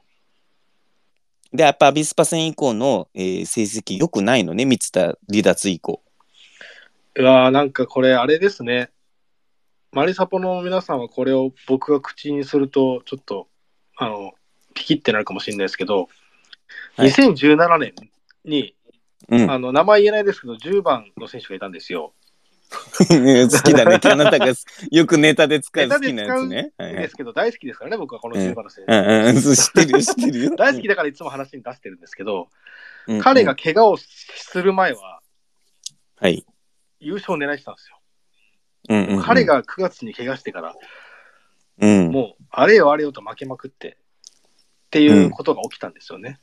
[1.52, 6.02] で、やっぱアビスパ戦以降の、えー成績良くないのね、三田離脱以降。
[7.14, 8.90] うわーなんかこれ、あれですね。
[9.90, 13.48] マリサポの皆さんはこれを僕が口にすると、ちょっと、
[13.96, 14.33] あの、
[14.74, 16.09] ピキってなるかもしれないですけど、
[16.96, 17.94] はい2017年
[18.44, 18.74] に、
[19.28, 19.50] うん。
[19.50, 22.14] あの、名前言えないですけど、10番の選手がいたんですよ。
[22.70, 23.98] 好きだね。
[24.02, 24.46] あなたが
[24.90, 26.72] よくネタで使う好きなやつね。
[26.78, 29.40] ですけど、大好きですからね、僕はこの10番の選手。
[29.56, 30.56] 知ってるよ、知ってるよ。
[30.56, 32.48] 大好きだからいつも話に出してるんですけど、
[33.06, 35.20] うん彼が、怪我をする前は
[36.16, 36.44] はい。
[37.00, 38.00] 優勝を狙ってたんですよ。
[38.90, 40.74] うんうんうん彼、が9月に怪我してから、
[41.80, 43.96] うん、もうあれよあれよと負けまくって
[44.86, 46.38] っていうことが起きたんですよね。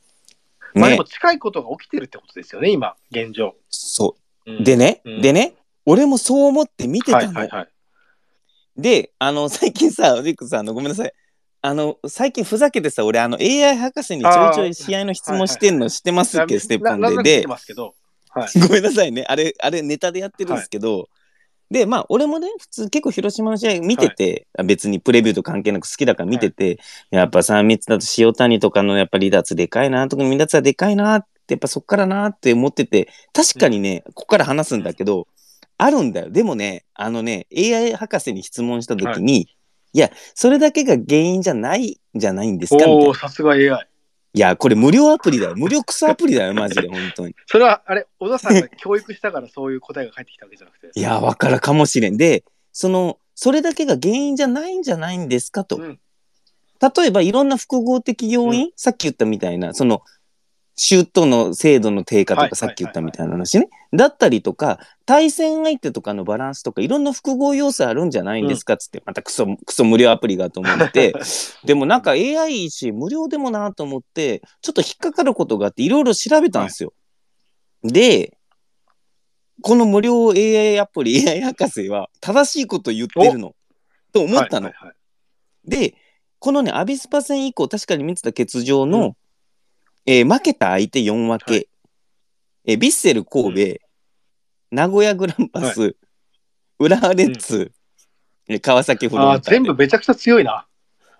[0.75, 3.55] まあでねも、近いことが起きてるってことですよね、今、現状。
[3.69, 4.61] そうう。
[4.61, 7.27] んでね、うんでね、俺もそう思って見てたの。
[7.27, 7.67] はいはいはい。
[8.77, 11.13] で、あの、最近さ、リックさん、あのごめんなさい。
[11.61, 17.41] あの、最近ふざけてさ、俺、あの、AI 博士にちょいちょい試合の質問してんの知ってますっけ、ステップンで。
[17.41, 18.49] ではい。
[18.67, 19.25] ごめんなさいね。
[19.27, 21.07] あれ、あれネタでやってるんですけど、
[21.71, 35.27] で、まあ、俺もね、普通結構広島の試合見てて、別にプレビューと関係なく好きだから見てて、やっぱ3密だと塩谷とかのやっぱ離脱でかいな、特に離脱はでかいなって、やっぱそっからなって思ってて、確かにね、ここから話すんだけど、
[35.77, 36.29] あるんだよ。
[36.29, 39.49] でもね、あのね、AI 博士に質問した時に、
[39.93, 43.13] い、や、それだけが原因じゃないんじゃないんですかみたいなおお、。
[43.13, 43.87] さすが AI。
[44.35, 45.55] いや、これ無料アプリだよ。
[45.55, 47.33] 無料クソアプリだよ、マジで、本当に。
[47.45, 50.91] それは、あれ、小田さんが教育したからそういう答えが返ってきたわけじゃなくて。
[50.93, 52.17] いや、わからかもしれん。
[52.17, 52.43] で、
[52.73, 55.77] その、それだけが原因じゃないんじゃないんですかと。
[55.77, 55.99] うん
[56.97, 60.01] 例えば、いろんな複合的要因、うさっき言ったみたいな、その、
[60.77, 63.69] シュートの精度の低下とか、はいさっき言ったみたいな話ね。
[63.93, 71.13] だったりとか、対戦相手とかのバランスとか、いろんな複合要素あるんじゃないんですかっつって、またクソ、クソ無料アプリがと思って、
[71.63, 76.93] でもなんか AI いいし、無料でもなと思って、ちょっと引っかかることがあって、いろいろ調べたんですよ。
[77.83, 78.37] で、
[79.61, 83.55] この無料 AI アプリ、AI 博士は正しいこと言ってるの。
[84.11, 84.71] と思ったの。
[85.65, 85.95] で、
[86.39, 89.15] このね、アビスパ戦以降、確かに見てた欠場の、
[90.05, 91.67] えー負けた相手4分け、はい
[92.67, 93.79] えービッセル神戸、
[94.71, 95.95] 名古屋グランパス、
[96.79, 97.71] 浦和レッズ、
[98.47, 100.67] えー川崎フロンターレ全部めちゃくちゃ強いな。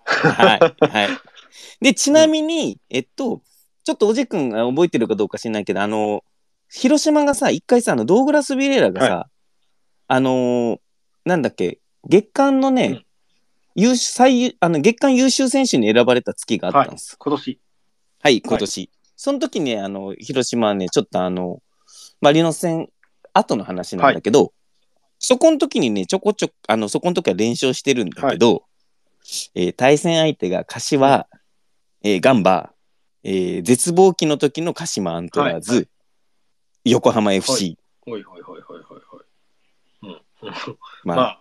[0.06, 0.86] はい。
[0.88, 1.10] はい。
[1.82, 3.42] で、ちなみに、えっと、
[3.84, 6.24] ちょっとおじくんが覚えてるかどうか知らないけど、あの、
[6.70, 9.30] 広島がさ、一回さ、あの、ドーグラス・ビレーラがさ、
[10.08, 10.80] あのー
[11.26, 13.06] なんだっけ、月間のね、うん
[13.78, 17.18] 優秀最優あの月間優秀選手に選ばれた月があったんです。
[17.20, 17.60] 今年。
[18.26, 18.90] はい、今年。
[19.16, 21.62] その時ね、あの、広島はね、ちょっとあの、
[22.22, 22.90] マリノス戦
[23.34, 24.52] 後の話なんだけど、
[25.20, 28.64] そこの時にね、ちょこちょこ、あの、そこの時は連勝してるんだけど、
[29.54, 31.28] えー対戦相手が柏、
[32.02, 32.74] えーガンバ、
[33.24, 35.80] えー絶望期の時の鹿島アントラーズ、はい。
[35.82, 35.88] は
[36.86, 38.24] 横浜 FC、ほい
[41.04, 41.38] まあ、ま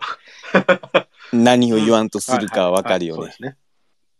[0.93, 3.57] あ、 何を言わんとするかはわかるよね。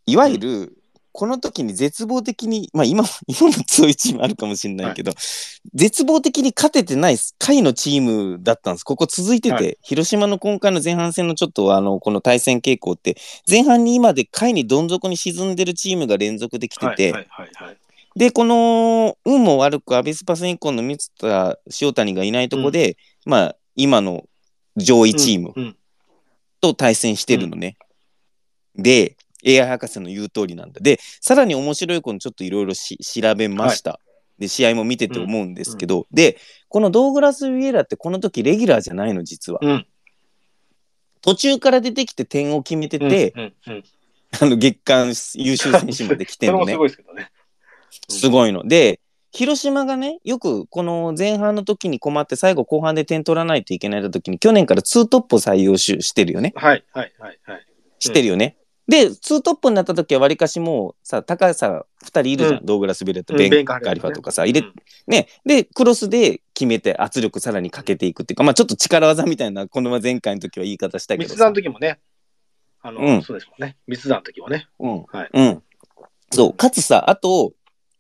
[0.07, 0.17] い。
[0.17, 0.84] わゆる、
[1.15, 5.13] この時に絶望的に、まあ今も、 今も強いチームあるかもしれないけど、
[5.73, 8.85] 絶望的に勝ててない下位のチームだったんです。
[8.85, 13.17] ここ続いてて、は広島の今回の前半戦のちょっとあの、この対戦傾向って、
[13.49, 17.77] 前半に今で下位にどん底に沈んでるチームが連続できてて、はいはいはいはい。
[18.17, 24.25] で、この、運も悪くアビスパ戦以降の三田塩谷がいないとこで、まあ、今の
[24.77, 25.77] 上位チームうんうん
[26.65, 27.77] と対戦してるのね。
[28.75, 30.81] で、AI 博士の言う通りなんだ。
[30.81, 34.01] で、さらに面白いことちょっといろいろし調べました。
[34.39, 39.61] で、試合も見てて思うんですけど、で、このドーグラス・ウィエラってこの時レギュラーじゃないの、実は。
[39.63, 39.87] うん
[41.25, 43.85] 途中から出てきて点を決めてて、うんうんうん
[44.41, 46.77] あの月間優秀選手まで来てるのね。
[46.77, 47.31] ごいですけどね。
[48.09, 48.67] すごいの。
[48.67, 48.99] で、
[49.31, 56.53] 広島がね、よくこの前半の時に困って最後後半で点取らないといけない時に去年からツートップを採用ししてるよね。
[56.57, 57.67] はいはいはいはい。
[58.01, 58.57] してるよね。
[58.87, 62.59] で、ツートップになった時はわりかしもうさ、高さ2人いるじゃん。
[62.59, 64.75] うんドーグラス・ビレット、うんベン・ガリファとかさ、入れ、うん
[65.07, 65.29] ね。
[65.45, 71.55] で、クロスで決めて圧力さらにかけていくっていうか、まあちょっと力技みたいな、この前回の時は言い方したけどさ三つさんの。
[71.55, 72.01] 時もね、
[72.83, 73.77] あの、うんそうですもんね。
[73.87, 74.69] 密談の時もね。
[74.79, 75.03] うん。
[75.05, 75.63] はいうん。
[76.31, 76.53] そう。
[76.53, 77.53] かつさ、あと、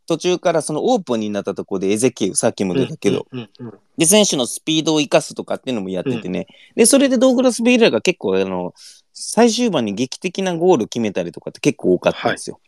[0.06, 6.48] 途中からそのオープンになったところでエゼキエウ、さっきも出たけど、うんうんうんで、選手のスピードを生かすとかっていうのもやっててね。
[6.74, 8.74] で、それでドーグラス・ベイラーが結構、あの、
[9.14, 12.60] 最終盤に劇的なゴール決めたりとかって結構多かったんですよ。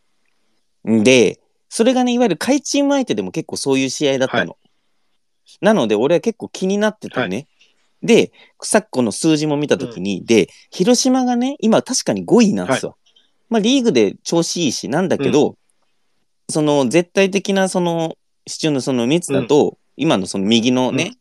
[0.85, 4.57] で、それがね、いわゆる下位チーム相手でも結構そういう試合だったの。
[5.61, 7.47] なので、俺は結構気になってたね。
[8.01, 8.31] で、
[8.61, 12.97] 昨今の数字も見たときに、で、広島がね、今確かに5位なんですよ。
[13.49, 15.57] まあ、リーグで調子いいし、なんだけど、
[16.49, 21.17] その絶対的なその支柱のその密だと、今のその右のね、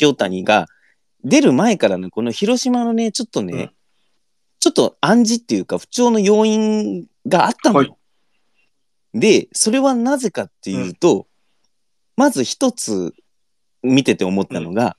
[0.00, 0.66] 塩谷が
[1.22, 3.70] 出る前からね、この広島のね、ちょっとね、うん
[4.64, 7.90] ちょっと暗示っていうか不調の要因があったのよ。
[7.90, 7.96] は
[9.12, 9.20] い。
[9.20, 11.26] で、それはなぜかっていうと、
[12.16, 13.12] まず一つ
[13.82, 14.96] 見てて思ったのが、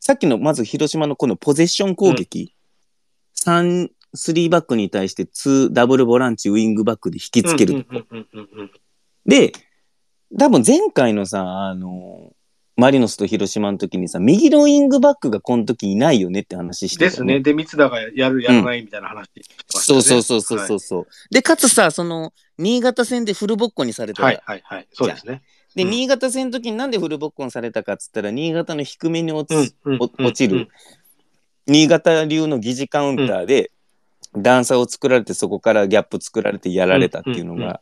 [0.00, 2.56] さっきのまず広島のこのポゼッション攻撃、
[3.40, 7.86] 3、3バックに対して2ダブルボランチウィングバックで引きつける
[9.26, 9.52] で、
[10.36, 12.32] 多分前回のさ、あの、
[12.78, 17.40] マリノスと広島の時にさ、右のウィングバックがこの時いないよねって話してたよですね。
[17.40, 24.86] で、三田がやる、やらないみたいな話してましたそうねそうそうそうそうそう、で、かつさ、その、新潟戦でフルボッコにされたら、はいはいはい。
[24.92, 25.42] そうですね。
[25.74, 25.90] で、うん。
[25.90, 30.68] 新潟戦の時になんでフルボッコにされたかっつったら、新潟の低めに落ち、うんうんお落ちる、
[31.66, 33.72] 新潟流の疑似カウンターで、
[34.36, 37.80] 段差を作られて、そこからギャップ作られてやられたっていうのうんうんうんが、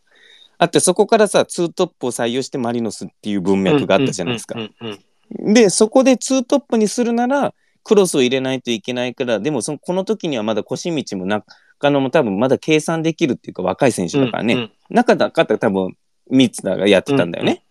[0.58, 4.62] あって、そこからさ、ツートップを採用してマリノスっていう文脈があったじゃないですかう。
[4.62, 11.44] んうんうんで、そこでツートップにするなら、クロスを入れないといけないから、でもそのこの時にはまだ腰道も中
[11.90, 14.54] 野も多分まだ計算できるっていうか若い選手だからね。
[14.54, 15.96] うんうん中だかった多分
[16.30, 17.64] 三田がやってたんだよね。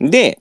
[0.00, 0.40] で、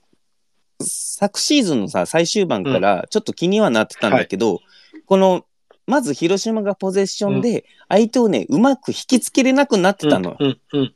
[0.80, 4.62] 昨シーズンのさ、最終盤からちょっと気にはなってたんだけど、
[5.06, 5.46] この、
[5.86, 10.36] まず広島がポゼッションで相手をね、うまく引きつけれなくなってたの。
[10.40, 10.96] うんうん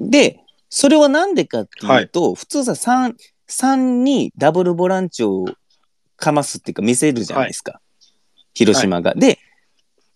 [0.00, 3.14] で、それはなんでかっていうと、普通さ、3、
[3.48, 5.44] 3にダブルボランチを
[6.16, 7.80] かますっていうか見せるじゃないですか。
[8.54, 9.14] 広島が。
[9.14, 9.38] で、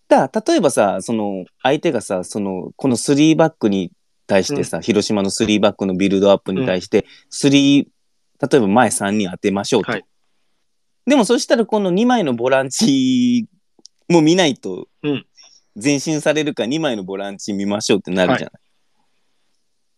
[0.07, 3.91] だ例えばさ、その相手がさ、その、この3バックに
[4.25, 9.91] 対してさ、広島の3バックのビルドアップに対して、3、例えば前3人当てましょうと。
[9.91, 10.05] はい
[11.07, 13.47] でもそしたらこの2枚のボランチ
[14.09, 15.25] も見ないとうん
[15.81, 18.61] 前進されるか2枚のボランチ見ましょうってなるじゃない。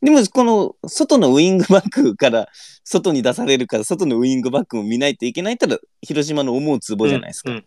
[0.02, 2.48] でもこの外のウイングバックから
[2.84, 7.52] 外に出されるから外のウイングバックも見ないといけないったら広島の思うツボじゃないですか。
[7.52, 7.66] うん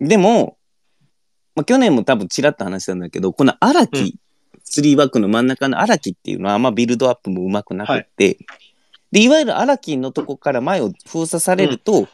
[0.00, 0.56] でも、
[1.54, 4.12] まあ、去年も多分ちらっと話したんだけどこの荒木、うん
[4.70, 8.38] 3バックの真ん中の荒木っていうのはあんまビルドアップもうまくなくって、
[9.10, 12.06] でいわゆる荒木のとこから前を封鎖されると、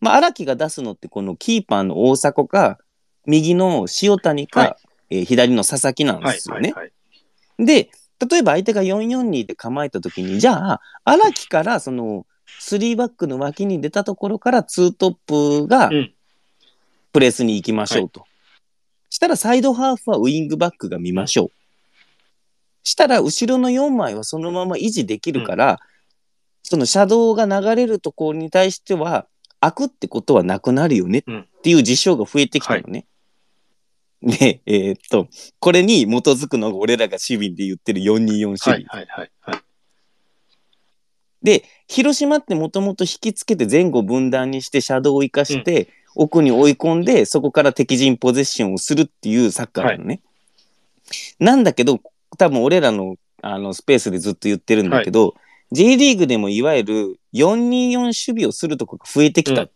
[0.00, 2.76] まあ荒木が出すのってこのキーパーの大迫か
[3.24, 4.76] 右の塩谷か、はい
[5.10, 6.72] えー左の佐々木なんではいすよね。
[6.72, 6.90] はいは
[7.60, 7.64] い。
[7.64, 7.90] で、
[8.28, 12.26] 例えば相手が442で構えた時に、じゃあ、荒木からその
[12.60, 16.12] 3バックの脇に出たところから2トップがうん
[17.12, 18.24] プレスに行きましょうと。
[19.10, 21.50] したらサイドハーフはウイングバックが見ましょう。
[22.84, 25.78] したら後ろの4枚はそのまま維持できるから、
[26.62, 29.26] その車道が流れるところに対しては
[29.60, 31.24] 開くってことはなくなるよねっ
[31.62, 33.04] ていう事象が増えてきたのね。
[34.22, 38.74] で、えーっと、これに基づくのが俺らが守備で言ってる424守備。
[38.74, 39.62] はいはいはいはい。
[41.42, 50.20] で、広島ってもともと引きつけて前後分断にして車道を生かして、奥に追い込んで、そこから敵陣ポゼッションをするっていうサッカーなのね。
[51.40, 52.00] なんだけど、
[52.38, 55.34] 多分俺らのあのスペースでずっと言ってるんだけど、
[55.72, 59.62] J リーグでもいわゆる424守備をするとこが増えてきた。
[59.62, 59.70] うん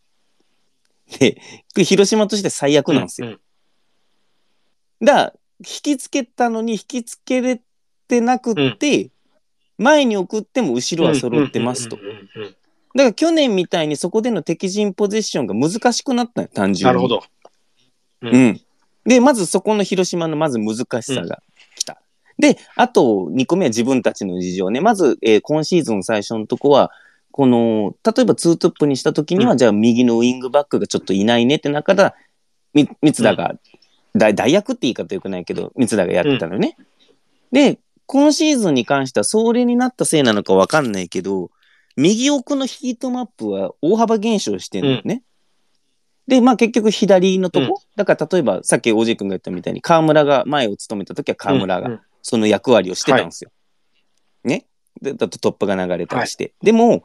[1.21, 1.41] で、
[1.85, 3.29] 広島として最悪なんですよ。
[3.29, 3.41] うん
[5.01, 5.17] 引
[5.83, 7.61] きつけたのに引きつけれ
[8.09, 9.11] てなくって、
[9.79, 11.97] 前に送っても後ろは揃ってますと。
[11.97, 12.57] うんうんうんうんうん
[12.97, 16.89] だから去年みたいにそこでの敵陣ポゼッションが難しくなったのよ、単純に。
[16.89, 17.09] なるほ。
[17.09, 17.23] ど。
[18.23, 18.61] うん。
[19.05, 21.43] で、まずそこの広島のまず難しさが
[21.77, 22.01] 来た。
[22.39, 24.81] で、あと2個目は自分たちの事情ね。
[24.81, 26.91] まず、えー今シーズン最初のとこは、
[27.33, 32.14] この、例えばツートップにした時には、うんじゃあ右のウイングバックがちょっといないねって中から、
[32.73, 33.59] み三田が、大
[34.17, 36.77] 代役って言い方よくないけど、三田がやってたのよね。
[37.53, 41.51] で、今シーズンに関しては、それになったせいなのかわかんないけど、
[41.97, 45.23] 右奥のヒートマップは大幅減少してるのよね。
[46.29, 53.53] で、まあ結局左のとこ、うんだから例えばさっきおじ君が言ったみたいに河村が前を務めた時は河村がうんうんその役割をしてたんですよ。
[54.43, 54.67] ね？
[55.01, 56.55] で、だとトップが流れたりして。
[56.61, 57.05] でも、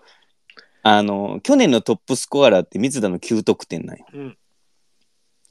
[0.82, 4.06] あの、去年のトップスコアラーって水田の9得点なんよ。
[4.14, 4.38] うん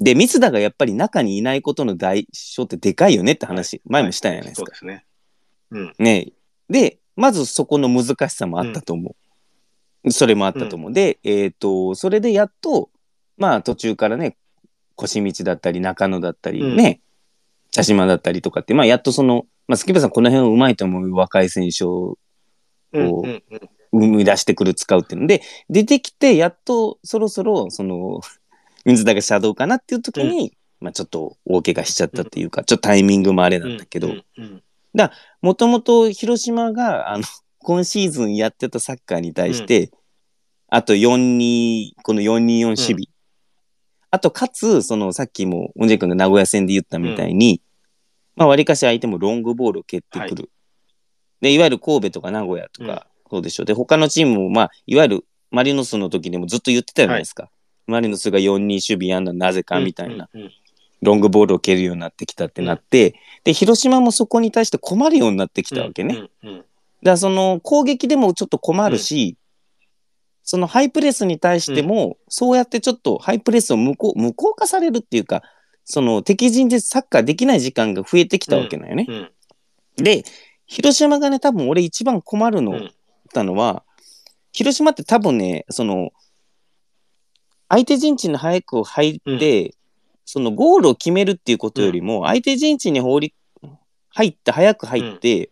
[0.01, 4.67] で、三田がやっぱり中にいないことの代償ってでかいよねって話、前もしたんじゃないですか。
[4.67, 5.05] そうですね。
[5.71, 5.93] うん。
[5.99, 6.33] ね
[6.71, 9.15] で、まずそこの難しさもあったと思
[10.05, 10.13] う。
[10.13, 10.93] それもあったと思う。
[10.93, 12.89] で、えっ、と、それでやっと、
[13.37, 14.37] まあ途中からね、
[14.97, 17.03] 腰道だったり、中野だったり、うんね、
[17.71, 22.17] 茶島だったりとかって、まあやっとその、まあスキさんこの辺うまいと思う若い選手を
[22.93, 23.43] 生
[23.93, 28.21] み出してくる、使うっていうので、出てきて、やっとそろそろ、その、
[28.85, 33.77] 水田がシャドウかなっていう時に、まあちょっと大怪我しちゃったっていうか、ちょっとタイミングもあれなん。
[33.77, 34.25] だけど、うん。
[34.39, 34.63] うん。
[35.43, 37.25] もともと広島が、あの、
[37.63, 39.91] 今シーズンやってたサッカーに対して、
[40.69, 43.05] あと4-2、この4-2-4守備。
[44.11, 47.61] あと、かつ、その、さっきも、オンジェ君が名古屋戦で言ったみたいに、
[48.35, 50.51] まあ、割かし相手もロングボールを蹴ってくる。
[51.41, 53.65] で、いわゆる神戸とか名古屋とか、そうでしょ。
[53.65, 57.51] で、他のチームも、まあ、いわゆるマリノスの時でもずっと言ってたじゃないですか。
[57.91, 60.29] マリノスが4-2守備やんのはなぜかみたいな。
[60.33, 60.53] うんうん
[61.03, 63.15] ロングボールを蹴るようになってきたってなって、
[63.45, 66.15] で、広島もそこに対して困るようになってきたわけね。
[66.15, 66.65] だかうんうん
[67.03, 69.39] らその攻撃でもちょっと困るし、
[70.43, 75.43] そのハイプレスに対しても、そうやってちょっとハイプレスを無効無効化されるっていうか、
[75.85, 79.07] その敵陣でサッカーできない時間が増えてきたわけなんよね。
[79.09, 79.31] うん。
[79.97, 80.25] で、
[80.67, 82.93] 広島がね、多分俺一番困るの、うん。
[83.33, 83.85] たのは、
[84.53, 86.11] 広島って多分ね、その、
[87.71, 89.75] 相手陣地に早く入って、
[90.27, 93.33] そのゴールを決めるっていうことよりも、相手陣地に放り
[94.11, 95.49] 入って、早く入って、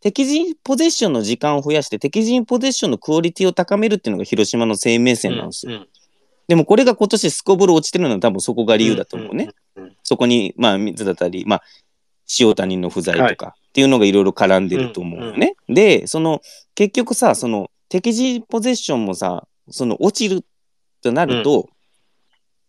[0.00, 5.72] 敵陣ポゼッションの時間を増やして、敵陣ポゼッションのクオリティを高めるっていうのが広島の生命線なんですよ。
[5.72, 5.88] うん
[6.48, 9.50] でもこれが今年スコボロ落ちてるのは多分そこが理由だと思うね。
[9.76, 11.62] うんうんそこに、まあ、水だったり、まあ、
[12.40, 15.54] 塩谷の不在とかっていうのがいろいろ絡んでると思うよね。
[15.68, 16.40] で、その、
[16.74, 20.44] 結局さ、その、敵陣ポゼッションもさ、その、落ちる
[21.02, 21.68] となると、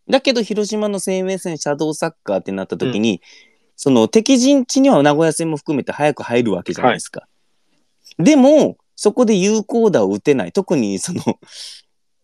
[0.10, 3.22] だけど、広島の生命線、シャドウサッカーってなった時に、
[3.76, 7.28] その、敵陣地には名古屋戦も含めて早く入るわけじゃないですか。
[8.18, 10.52] でも、そこで有効打を打てない。
[10.52, 11.22] 特に、その、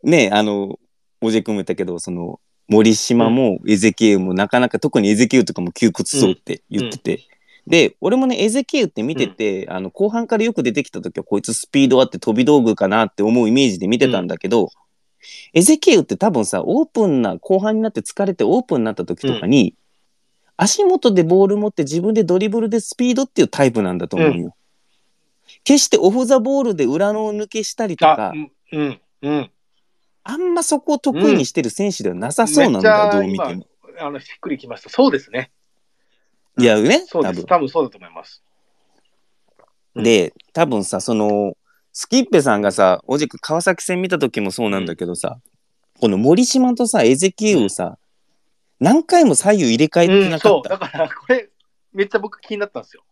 [0.03, 0.80] ね、あの、
[1.22, 7.28] おじ君も言ったけど、その、森島もエゼキエウもなかなか、特にエゼキエウとかも窮屈そうって言ってて。
[7.68, 14.70] で、俺もね、エゼキエウって見てて、あの、後半からよく出てきた時は、こいつスピードあって飛び道具かなって思うイメージで見てたんだけど、
[15.56, 19.74] エゼキエウって多分さ、オープンな、後半になって疲れてオープンになった時とかに、
[20.58, 24.56] 足元でボール持って自分でドリブルでスピードっていうタイプなんだと思うよ。
[25.64, 29.51] 決してオフザボールで裏の抜けしたりとあか、うんうんうん
[30.28, 33.68] あんまそこを得意にしてる選手ではなさそうなんだどう見ても。
[33.99, 34.89] あのしっくりきました。
[34.89, 35.51] そうですね。
[36.58, 37.06] いやね。
[37.12, 37.45] 多分。
[37.45, 38.43] 多分そうだと思います。
[39.93, 41.56] うんで、多分さ、その、
[41.97, 45.39] スキッペさんがさ、おじく川崎戦見た時もそうなんだけどさ、
[46.01, 47.97] この森島とさ、エゼキエウをさ、
[48.81, 50.69] 何回も左右入れ替えてうん、そう。
[50.69, 50.97] なかった。
[50.97, 51.49] だから、これ、
[51.93, 53.05] めっちゃ僕気になったんですよ。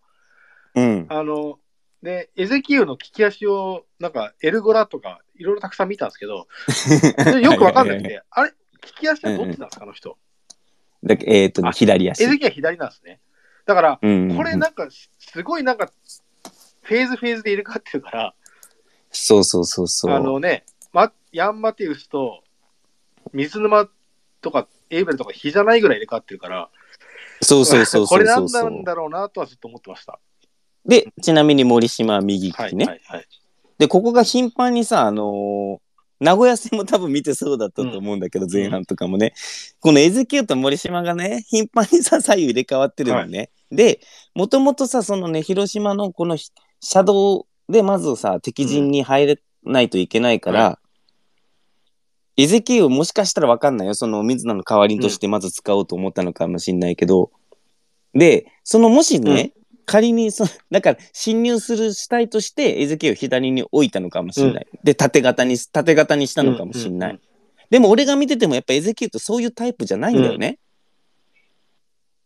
[0.75, 1.05] うん。
[1.07, 1.59] あの、
[2.01, 6.47] で、エゼキエウの利き足を、なんか、エルゴラとか、いろいろたくさん見たんですけど、
[7.39, 10.17] よくわかんなくて、あれ利き足はどっちなんですか、あの人。
[11.05, 12.21] だけえっ、とね、あ左足。
[12.21, 13.21] エゼキエウは左なんですね。
[13.65, 14.35] だから、うん。
[14.35, 15.89] これなんか、すごいなんか、
[16.81, 18.35] フェーズフェーズで入れ替わってるから、
[19.13, 20.13] そうそうそうそう。
[20.13, 22.43] あのね、ま、ヤン・マテウスと
[23.31, 23.87] 水沼
[24.41, 26.69] とかエイベルとか比じゃないぐらい入れ替わってるから、
[27.41, 30.19] そうそうそうこれそうそう何なんだろうなとはずっと思ってました。
[30.85, 32.85] で、ちなみに森島は右利きはい、ね。
[32.85, 33.27] はい、はい。
[33.77, 35.83] で、ここが頻繁にさ、あのー
[36.19, 39.33] 名古屋戦も多分見てそうだったと思うんだけど、ん前半とかもね。
[39.81, 43.49] このエゼキエウと森島がね、頻繁にさ、左右入れ替わってるのね。
[43.71, 43.99] で、
[44.33, 50.79] もともとさ、そのね、広島のこのひシャドウでまずさ、敵陣に入れないといけないから、は
[52.35, 53.93] エゼキエウもしかしたらわかんないよ。
[53.93, 57.31] その水野の代わりとしてまず使おうと思ったのかもしんないけど。
[58.13, 59.53] で、そのもしね、
[59.85, 64.67] 仮にそ、だから侵入する主体としてエゼキエウを左に置いたのかもしれない。
[64.83, 67.09] で、縦型に、縦型にしたのかもしれない。
[67.11, 67.21] うんうん
[67.69, 70.59] でも俺が見ててもやっぱエゼキエウってそういうタイプじゃないんだよね。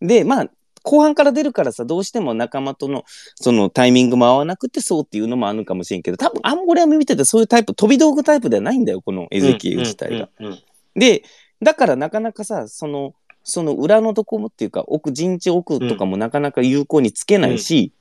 [0.01, 0.49] で、まあ、
[0.87, 3.03] 後半から出るからさ、どうしても仲間との
[3.35, 10.29] そのタイミングも合わなくてそうっていうのもあるのかもしれんけど、多分あんま俺は見ててそういうタイプ、飛び道具タイプではないんだよ、このエゼキエウ自体が。。
[10.39, 10.59] うんうんうん
[10.97, 11.23] で、
[11.61, 13.13] だからなかなかさ、その、
[13.43, 17.93] その裏のとこもっていうか、奥、陣地奥とかもなかなか有効につけないし、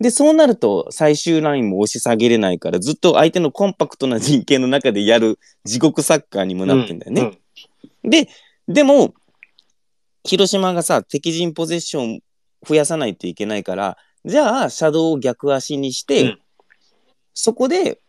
[0.00, 7.38] で、そうなると最終ラインも押し下げれないから、ずっと相手のコンパクトな陣形の中でやる地獄サッカーにもなってんだよね。
[8.02, 8.28] で、
[8.66, 9.14] でも、
[10.24, 12.20] 広島がさ、敵陣ポゼッション
[12.66, 16.38] 増やさないといけないから、じゃあ、シャドウを逆足にして、うん。
[17.34, 18.00] そこで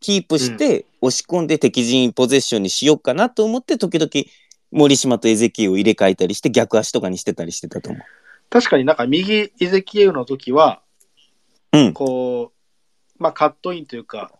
[0.00, 4.10] キープして、押し込んで敵陣ポゼッションにしようかなと思って、時々、
[4.70, 8.02] 森島とエゼキエウを入れ替えたりして逆足とかにしてたりしてたと思う。
[8.50, 10.82] 確かになんか右エゼキエウの時は、
[11.72, 11.92] うん。
[11.92, 12.52] こ
[13.18, 14.32] う、まあカットインというか、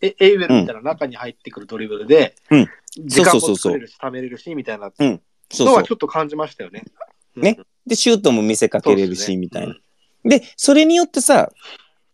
[0.00, 2.68] えエイウェルみたいな中に入ってくるドリブルで、うん。
[2.98, 5.92] 時間も作れるし、貯めれるし、みたいなのはち。
[5.92, 6.84] ょっと感じましたよね。
[7.36, 7.58] ね。
[7.86, 9.74] で、シュートも見せかけれるし、みたいな。
[10.24, 11.50] で、それによってさ、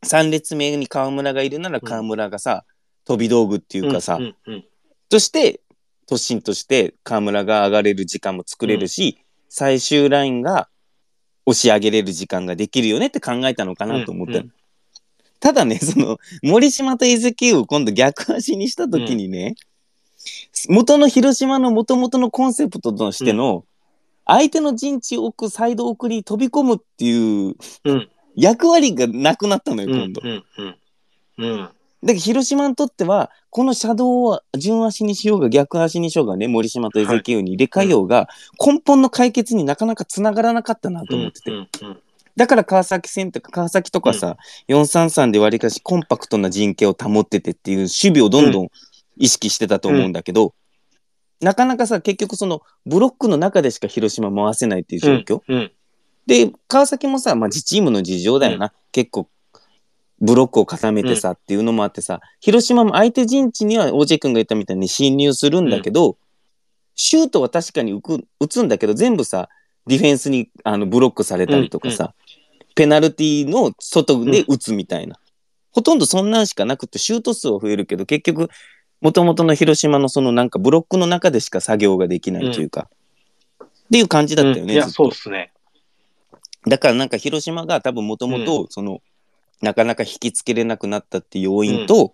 [0.04, 2.64] 3列目に河村がいるなら河村がさ、
[3.04, 4.64] 飛び道具っていうかさ、うんうんうん。
[5.08, 5.60] として、
[6.08, 10.68] 突進として河村が上がれる時間も作れるし、最終ラインが
[11.44, 14.46] 押し上げれる時間ができるよねって考えたのかなと思ったの、うん。
[14.46, 14.52] うん
[15.40, 19.54] ただね、 その、森島とエゼキエウを今度逆足にした時にね、
[20.68, 23.64] 元の広島の元々のコンセプトとしての、
[24.28, 28.08] 相手の陣地を置くサイド奥に飛び込むっていううん。
[28.36, 30.20] 役割がなくなったのよ、うん今度。
[30.22, 30.76] うんうん。
[31.38, 31.58] うん。
[31.58, 31.70] だ
[32.08, 38.28] けど広島にとっては、この車道を順足にしようが逆足にしようがね、森島とエゼキエウに入れ替えようが、
[38.64, 41.50] 根本の解決になかなかつながらなかったなと思ってて。
[41.50, 42.00] うんうん
[42.36, 44.36] だから川崎戦とか川崎とかさ、
[44.68, 48.68] 433でわりかしコンパクトな陣形を保っててっていう守備をどんどん。
[49.18, 50.54] 意識してたと思うんだけど、
[51.40, 55.42] なかなかさ、結局そのブロックの中でしか広島回せないっていう状況。
[55.48, 55.72] うんうん
[56.28, 58.74] で、川崎もさ、まあ自チームの事情だよな。
[58.92, 59.30] 結構、
[60.20, 66.18] ブロックを固めてさ、っていうのもあってさ、広島も相手陣地には OJ 君が言ったみたいに侵入するんだけど、
[66.94, 67.98] シュートは確かに
[68.40, 69.48] 打つんだけど、全部さ、
[69.86, 72.12] ディフェンスにあのブロックされたりとかさ、
[72.74, 75.18] ペナルティーの外で打つみたいな。
[75.70, 78.50] ほとんどそんなんしかなくて、シュート数は増えるけど、結局、
[79.00, 82.88] もともとの広島のそのなんかブロックの中でしか作業ができないというか、
[83.62, 84.96] っていう感じだったよね、いや、ずっと。
[85.04, 85.52] そうですね。
[86.66, 89.00] だからなんか広島が多分もともとその、
[89.62, 92.12] なかなか引きつけれなくなったっていう要因と、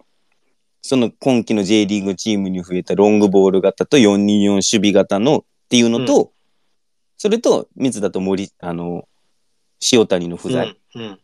[0.82, 6.32] その今季の J リーグチームに増えたロングボール型と424守備型のっていうのと、
[7.16, 9.08] それと水田と森あの
[9.92, 11.02] 塩谷の不在、うん。
[11.02, 11.20] うん。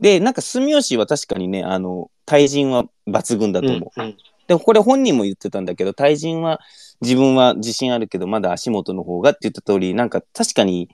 [0.00, 4.16] でなんか住吉は確かにねあの対人は抜群だと思う、うん
[4.46, 6.60] でこれ本人も言ってたんだけど対人は
[7.00, 10.88] 自分は自信あるけどまだ足元の方がって言った通りなんか確かに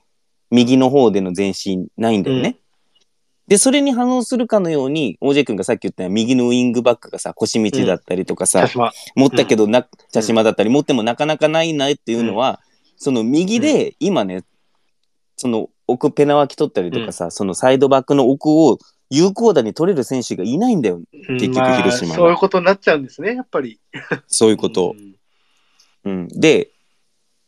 [0.51, 2.59] 右の方での前進ないんだよね。
[3.49, 8.93] でそれに反応するかのように OJ 君がさっき言ったように右のウイングバックがさ腰道だったりとかさ、茶島。
[9.17, 12.61] 持ったけどな茶島だったり持ってもなかなかないなっていうのは、
[12.97, 14.45] その右で今ね
[15.37, 18.79] その奥ペナ脇取ったりとかさ、そのサイドバックの奥を
[19.13, 23.79] 有効打に取れる選手がいないんだよ結局まあ広島はそういうことになっちゃうんですね、やっぱり。
[24.27, 24.95] そういうこと。
[24.99, 25.15] ん
[26.05, 26.71] うん、で、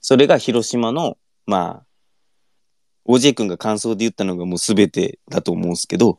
[0.00, 1.86] それが広島の、まあ、
[3.06, 6.18] OJ 君が感想で言ったのがもう全てだと思うんですけど、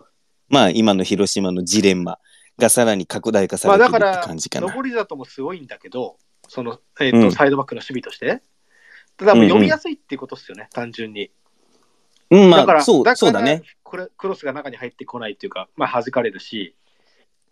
[0.50, 2.20] まあ今の広島のジレンマ
[2.58, 4.74] がさらに拡大化さまあれてるってだから、感じかな。
[4.74, 6.18] 上り里もすごいんだけど、
[6.48, 8.42] その、えっ、と、うんサイドバックの守備として。
[9.18, 11.32] ただ読みやすいっていうことですよね、単純に。
[12.32, 13.64] うん、まだから、あ、そう、だからそうだね。
[13.84, 16.76] これクロスが中に入ってこないっていうか、まあ、弾かれるし、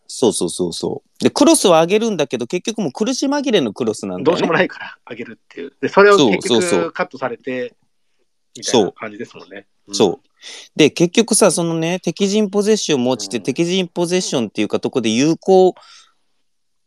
[0.07, 1.23] そうそうそうそう。
[1.23, 4.31] で、クロスを上げるんだけど、結局もう苦し紛れのクロスなんだよね。
[4.31, 5.73] どうしようもないから上げるっていう。
[5.81, 7.73] で、それをそう結そうそう局カットされて、
[8.55, 9.65] みたいな感じですもんね。
[9.91, 10.29] そう。
[10.75, 15.73] で、結局さ、そのね、敵陣ポゼッション持ちて、うん敵陣ポゼッションっていうかとこで有効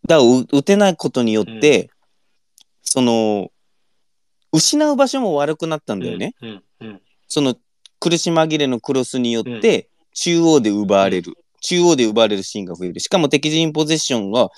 [0.06, 1.90] 打を打てないことによって、
[2.82, 3.50] その、
[4.52, 6.34] 失う場所も悪くなったんだよね。
[6.40, 6.62] うん。
[6.80, 6.88] うん。
[6.88, 7.02] うん。
[7.28, 7.56] その
[8.08, 11.34] 苦し紛れのクロスによって、中央で奪われる。
[11.60, 13.00] 中央で奪われるシーンが増える。
[13.00, 14.50] しかも敵陣ポゼッションが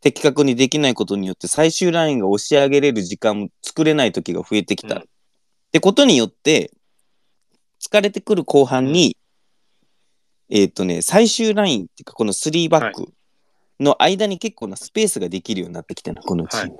[0.00, 4.96] 的確にできないことによって最終ラインが押し上げれる時間も作れない時が増えてきた。
[4.96, 5.04] うんっ
[5.72, 6.70] てことによって、
[7.80, 9.16] 疲れてくる後半に、
[10.50, 13.08] えーっとね、最終ラインっていうか、この3バック
[13.80, 16.78] の間に結構なスペースができるようになってきたの、このチーム。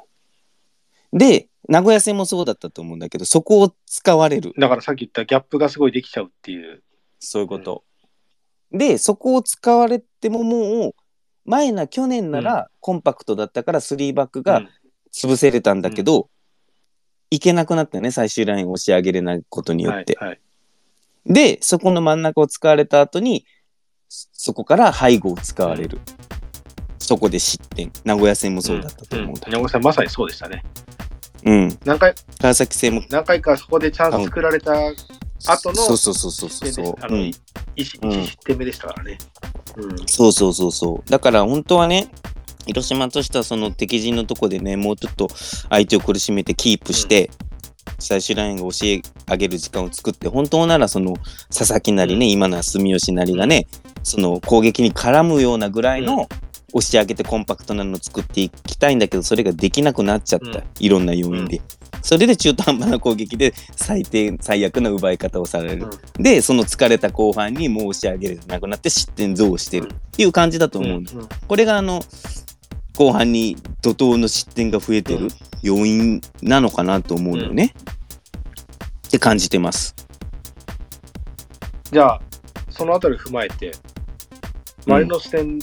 [1.19, 4.53] で、名古屋戦もそうだったと思うんだけど、そこを使われる。
[4.59, 6.83] だからさっき言ったギャップがすごいできちゃうっていう。
[7.21, 7.85] そういうこと。
[8.73, 10.95] で、そこを使われてももう、
[11.45, 14.69] 前な去年ならコンパクトだったから3バックがうん
[15.13, 16.31] 潰せれたんだけど、
[17.31, 20.17] いけなくなったよね、最終ラインを押し上げれないことによって。
[20.19, 20.41] はいはい。
[21.27, 23.47] で、そこの真ん中を使われた後に、
[24.09, 26.01] そそこから背後を使われる。
[26.99, 27.93] そこで失点。
[28.05, 29.41] 名古屋戦もそうだったと思うんだ。
[29.47, 30.65] 山本さん、まさにそうでしたね。
[31.45, 31.79] うん。
[31.85, 32.15] 何回？
[32.41, 37.31] 川崎戦も、何回かそこでチャンス作られた後のそうそうそうそうそうあの、うん
[37.75, 39.19] 一一うん失点目でしたからね。
[39.77, 39.97] うん。
[40.07, 41.11] そうそうそうそう。
[41.11, 42.09] だから本当はね、
[42.67, 45.29] 広島としてはその敵陣のとこでね、もうちょっと
[45.71, 47.31] 相手を苦しめてキープして、
[47.99, 51.15] 最終ラインが教え上げる時間を作って、本当ならその
[51.49, 53.67] 佐々木なりね、今のは住吉なりがね、
[54.03, 56.29] その攻撃に絡むようなぐらいの
[56.73, 60.47] 押し上げてコンパクトなのを作っていきたいんだけど、それができなくなっちゃった。
[60.47, 60.65] うん。
[60.81, 61.61] いろんな要因で。
[62.03, 68.41] それで中途半端な攻撃で最低最悪な奪い方をされる、でその疲れた後半に申し上げる。
[68.47, 69.89] なくなって失点増してる。
[69.89, 71.29] っていう感じだと思ううんうん。
[71.47, 72.03] これがあの
[72.97, 75.29] 後半に怒涛の失点が増えてる
[75.63, 77.75] 要因なのかなと思うのよね、
[79.09, 79.95] って感じてます。
[81.91, 82.21] じゃあ、
[82.71, 83.73] そのあたり踏まえて、
[84.87, 85.59] マリノス戦、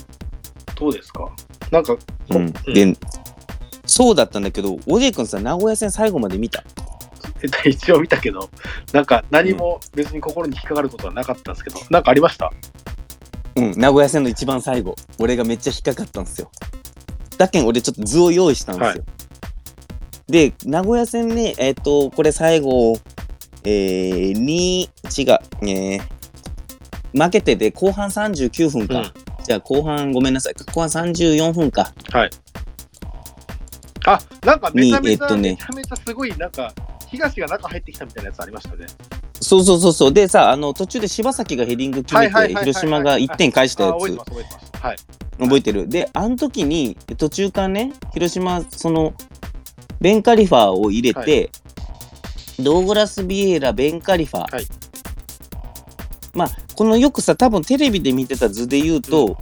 [0.80, 1.30] どうですか？
[1.72, 1.96] なんか、
[2.30, 2.54] うん、うん。
[2.74, 2.96] で
[3.86, 6.64] そうだったんだけどおじい君さ名古屋戦最後まで見た？
[7.66, 8.50] 一応見たけど、
[8.94, 12.52] なんか何も別に心に引っかかることはなかったんですけど、なんかありました？
[13.56, 14.96] うん名古屋戦の一番最後。
[15.20, 16.52] 俺がめっちゃ引っかかったんですよ。
[17.38, 19.04] だけん俺ちょっと図を用意したんですよ、
[20.28, 23.00] で名古屋戦ねえっ、とこれ最後
[23.64, 24.90] えー、に違う
[25.62, 26.02] えー
[27.14, 29.12] 負けてで後半39分か、うん
[29.50, 30.54] じゃあ後半ごめんなさい。
[30.54, 31.92] 後半34分か。
[32.12, 32.30] はい。
[34.06, 35.50] あ、なんかめちゃめちゃ、にえっとね。
[35.50, 36.72] めちゃめちゃすごい、なんか、
[37.08, 38.86] 東が中入ってきたみたいなやつありましたね。
[39.42, 40.14] そうそうそうそう。
[40.14, 43.94] でさあの途中で柴崎がヘディング決めてはいはいはいはい広島が1点返したやつ。
[43.94, 44.84] あ覚えてます、覚えてます。
[44.84, 44.98] はい。
[45.40, 45.88] 覚えてる？
[45.88, 49.16] であの時に途中からね広島その
[50.00, 51.50] ベンカリファーを入れて、
[52.60, 54.66] ドーグラス・ビエイラベンカリファー、はい
[56.34, 59.38] まあこのよくさ多分テレビで見てた図で言うと、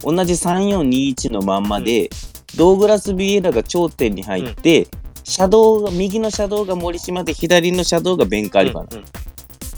[0.00, 2.10] 同じ3421のまんまで、
[2.56, 4.88] ドーグラス・ビエイラが頂点に入って、
[5.24, 9.22] シャドウが右のシャドウが森島で左のシャドウがベンカリファーなの、うんうん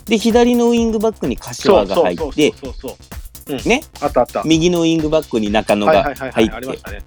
[0.04, 2.52] で左のウイングバックに柏が入って。
[3.66, 3.82] ね？
[4.02, 4.42] あったあった。
[4.44, 6.30] 右のウイングバックに中野はいが。
[6.30, 7.02] 入って。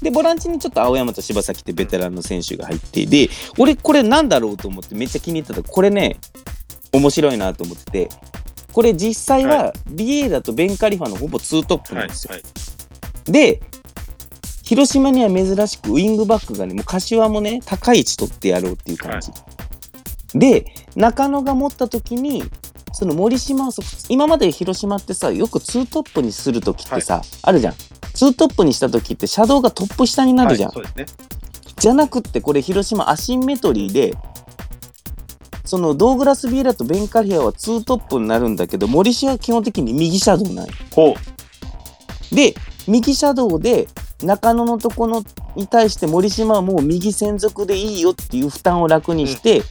[0.00, 5.68] で、ボランチにちょっと青山と柴崎ってベテランの選手が入って、で、俺これなんだろうと思ってめっちゃ気に入ってた。
[5.68, 6.18] これね、
[6.92, 8.08] 面白いなと思ってて、
[8.74, 12.34] これ実際はビエイラとベンカリファのほぼツートップなはいんですよ。
[12.34, 13.32] はい。
[13.32, 13.62] で、
[14.64, 19.30] 広島には珍しくウイングバックがね、もう柏もね、高い位置取ってやろうっていう感じ。
[20.36, 20.66] で、
[20.96, 22.42] 中野が持った時に、
[22.92, 27.74] その森島をそ今まで広島ってさ、よくツートップにする時ってさ、あるじゃん。
[28.14, 30.70] ツートップにした時ってシャドウがトップ下になるじゃん。
[30.70, 31.26] はいそうですね。
[31.78, 34.14] じゃなくってこれ広島アシンメトリーで
[35.64, 41.14] そのドーグラス・ビエラとベンカリアはツートップになるんだけど森氏は基本的に右シャドウないほ
[42.32, 42.54] で
[42.86, 43.88] 右シャドウで
[44.22, 45.22] 中野のところ
[45.56, 49.62] に対して森島はもう右専属でいいよっていう負担を楽にして、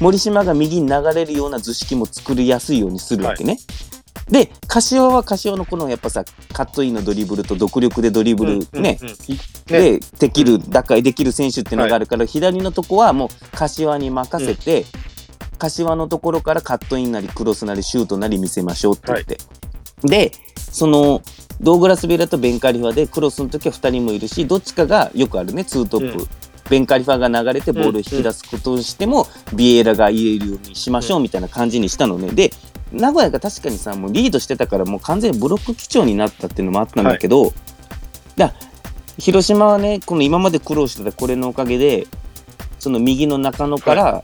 [0.00, 3.58] 森島が右に流れるような図式も作りやすいようにするわけね。
[4.28, 9.18] で柏は柏のこのやっぱさカットインのドリブルと独力でドリブルね、うんうんうん
[9.66, 14.84] でできる打開できる選手っていうのがあるから、左のとこはもう柏に任せて、
[15.58, 19.38] 柏のところからカットインなりクロスなりシュートなり見せましょうって言って、
[20.02, 21.22] でその
[21.60, 26.28] ドーグラス・ベラとベンカリファでクロスの時は2人もいるしどっちかがよくあるねツートップ、うん。
[26.70, 32.30] ベンカリファが流れてボールを引き出すことをしても、ビエラが入れるようにしましょうみたいな感じにしたのね。
[32.30, 32.50] で
[32.92, 37.52] 名古屋が確かにさもうリードしてたからもう完全にブロック基調になったっていうのもあったんだけど、
[38.36, 38.54] だ
[39.18, 42.06] 広島はねこの今まで苦労してたこれのおかげで
[42.78, 44.22] その右の中野から、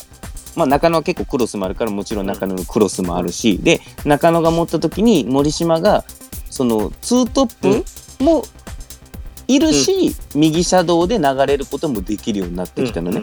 [0.59, 6.05] まあ中野は結構クロスもあるからもちろん中野のクロスもあるし、で中野が持った時に森島が
[6.51, 8.43] そのツートップも
[9.47, 13.23] いるし、右シャドウで流れることもできるようになってきたのね。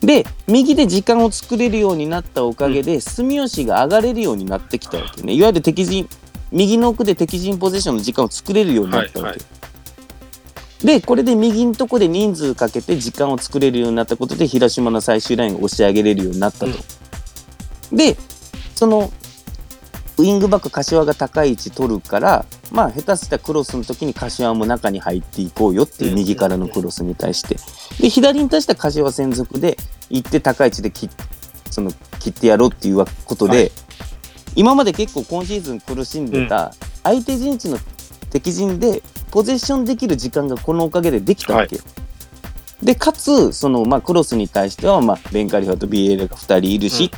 [0.00, 5.34] で右で時間を作れるようになったおかげで、住吉が上がれるようになってきたわけね。
[5.34, 6.08] いわゆる敵陣
[6.52, 9.42] 右の奥で敵陣ポゼッションの時間を作れるようになったわけ、はいは
[10.84, 16.72] でこれで右のとこで人数かけて時間を作れるようになったことで広島の最終ラインを押し上げれるようになったと、
[17.90, 18.16] で
[18.74, 19.10] その
[20.18, 27.56] ウイングバック柏が高い位置取るからまあ下手したクロスの時に柏も中に入っていこうよっていう右からのクロスに対して。
[28.00, 29.78] で左に対しては柏専属で
[30.10, 31.08] 行って高い位置で切
[31.70, 33.72] その切ってやろうっていうことで、はい。
[34.54, 37.78] 今まで結構今シーズン苦しんでた相手陣地の
[38.30, 39.02] 敵陣で
[39.34, 41.82] ポゼッションできる時間がこのおかげでできたわけよ。
[42.80, 47.10] でかつその、まあ、クロスに対しては、まあ、ベンカリファとビエールが2人いるし、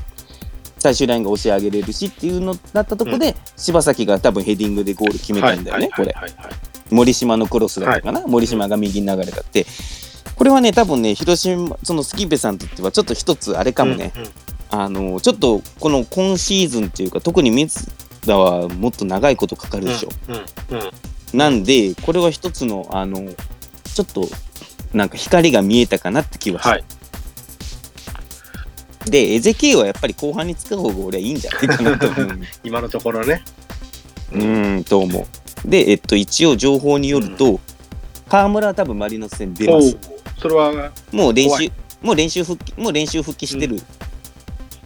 [0.79, 6.13] 最終ラインが押し上げれるしっていうのだったところで、柴崎が多分ヘディングでゴール決めたんだよね、これ。
[6.13, 6.53] はいはいはい。
[6.91, 9.67] 森島のクロスだったかな、森島が右に流れたって。
[10.37, 14.29] これはね、多分ね、広島、そのスキーペさんにとってはちょっと一つあれかもね、うんうん。
[14.71, 17.87] あの、ちょっとこの今シーズンっていうか、特に水
[18.25, 20.09] 田はもっと長いことかかるでしょ。
[20.29, 20.35] うん
[20.79, 20.91] うん
[21.33, 23.21] なんで、これは一つの、あの、
[23.95, 24.29] ちょっと、
[24.93, 26.71] なんか光が見えたかなって気はした。
[26.71, 26.85] はい
[29.07, 32.41] で、エゼキエウはやっぱり後半に使う方が俺はいいんじゃないかなと思う。
[32.65, 33.43] 今のところね。
[34.33, 35.27] うーん、と思
[35.65, 35.69] う。
[35.69, 37.61] で、えっと、一応情報によると、
[38.29, 39.97] 河村は多分マリノス戦出ます。
[40.41, 41.71] それは、もう練習
[42.03, 43.81] もう練習復帰、もう練習復帰してる。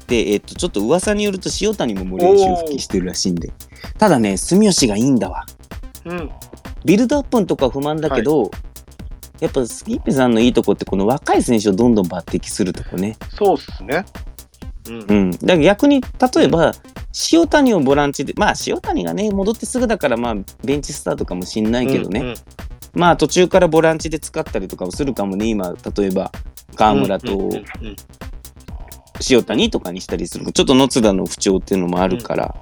[0.06, 3.50] で、えっと、ちょっと噂によると塩谷ももう練習復帰してるらしいんで。
[3.98, 5.46] ただね、住吉がいいんだわ。
[6.10, 6.30] うん。
[6.84, 8.50] ビルドアップのとこは不満だけど、
[9.40, 13.16] やっぱスキップさんのいいとこってこの若い選手をどんどん抜擢するとこね。
[13.30, 14.04] そうっすね。
[14.88, 15.14] うんう。
[15.14, 15.30] ん。
[15.30, 16.72] だから逆に、例えば、
[17.32, 20.34] 塩谷をボランチで、まあ塩谷がね、戻ってすぐだからまあ
[20.64, 22.20] ベンチスタートかもしんないけどね。
[22.20, 22.34] うんうん
[22.92, 26.32] まあ途中からボランチで使ったりとかをするかもね、今、例えば
[26.74, 27.50] 河村と
[29.28, 30.50] 塩谷とかにしたりする。
[30.52, 32.54] ちょっと野津田の不調っていうのもあるから、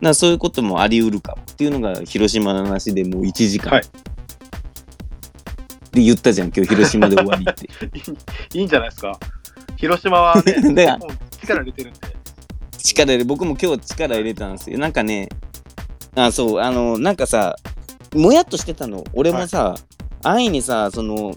[0.00, 3.72] だかそういうこともあり得るかっていうのが広島の話でもう1時間。
[3.72, 3.82] はい
[5.94, 7.68] で言ったじゃん、今日広島で終わりって。
[8.58, 9.16] いいんじゃないですか。
[9.76, 12.00] 広島はね、だからもう力入れてるんで。
[12.78, 14.78] 力入れ、僕も今日力入れたんですよ。
[14.78, 15.28] なんかね、
[16.16, 17.54] あ、そう、あの、なんかさ、
[18.12, 19.04] もやっとしてたの。
[19.12, 19.76] 俺もさ、
[20.24, 21.36] 安易にさ、その、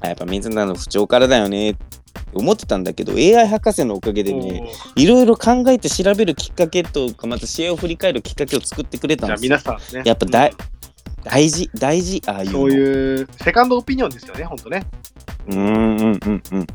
[0.00, 1.97] あやっぱ水田の不調からだよねって
[2.34, 9.50] 思ってたんだけど、AI 博士のおかげでね、いろいろ考えて調べるきっかけとか、また試合を振り返るきっかけを作ってくれたんですよ。
[9.50, 10.02] 皆さんね。
[10.04, 10.78] やっぱ大うん
[11.24, 12.52] 大事、大事、ああいうの。
[12.52, 14.86] そういうセカンドオピニオンですよね、本当ね。
[15.46, 16.66] うーん、うん、うん、うん。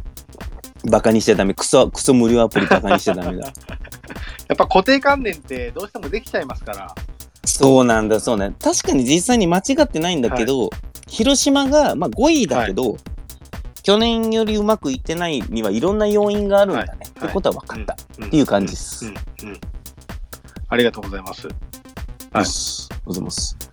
[0.89, 1.53] バカにしちゃダメ。
[1.53, 3.45] クソ、クソ無料アプリバカにしちゃダメだ。
[3.47, 3.51] や
[4.53, 6.93] っぱ固定観念ってどうしてもできちゃいますから。
[7.45, 8.53] そうなんだ、そうね。
[8.61, 10.69] 確かに実際に間違ってないんだけど、
[11.07, 12.97] 広島が、まあ、5位だけど、
[13.84, 16.88] 去年よりうまくいってないにはいろんな要因があるんだね。
[16.88, 17.07] はい。
[17.09, 17.97] ってことは分かった。
[18.17, 18.27] うん。
[18.27, 19.05] っていう感じです。
[19.05, 19.13] うん。
[19.13, 19.61] うん。
[20.69, 21.47] ありがとうございます。
[21.47, 21.55] はい
[22.39, 23.72] よし、おはようございます。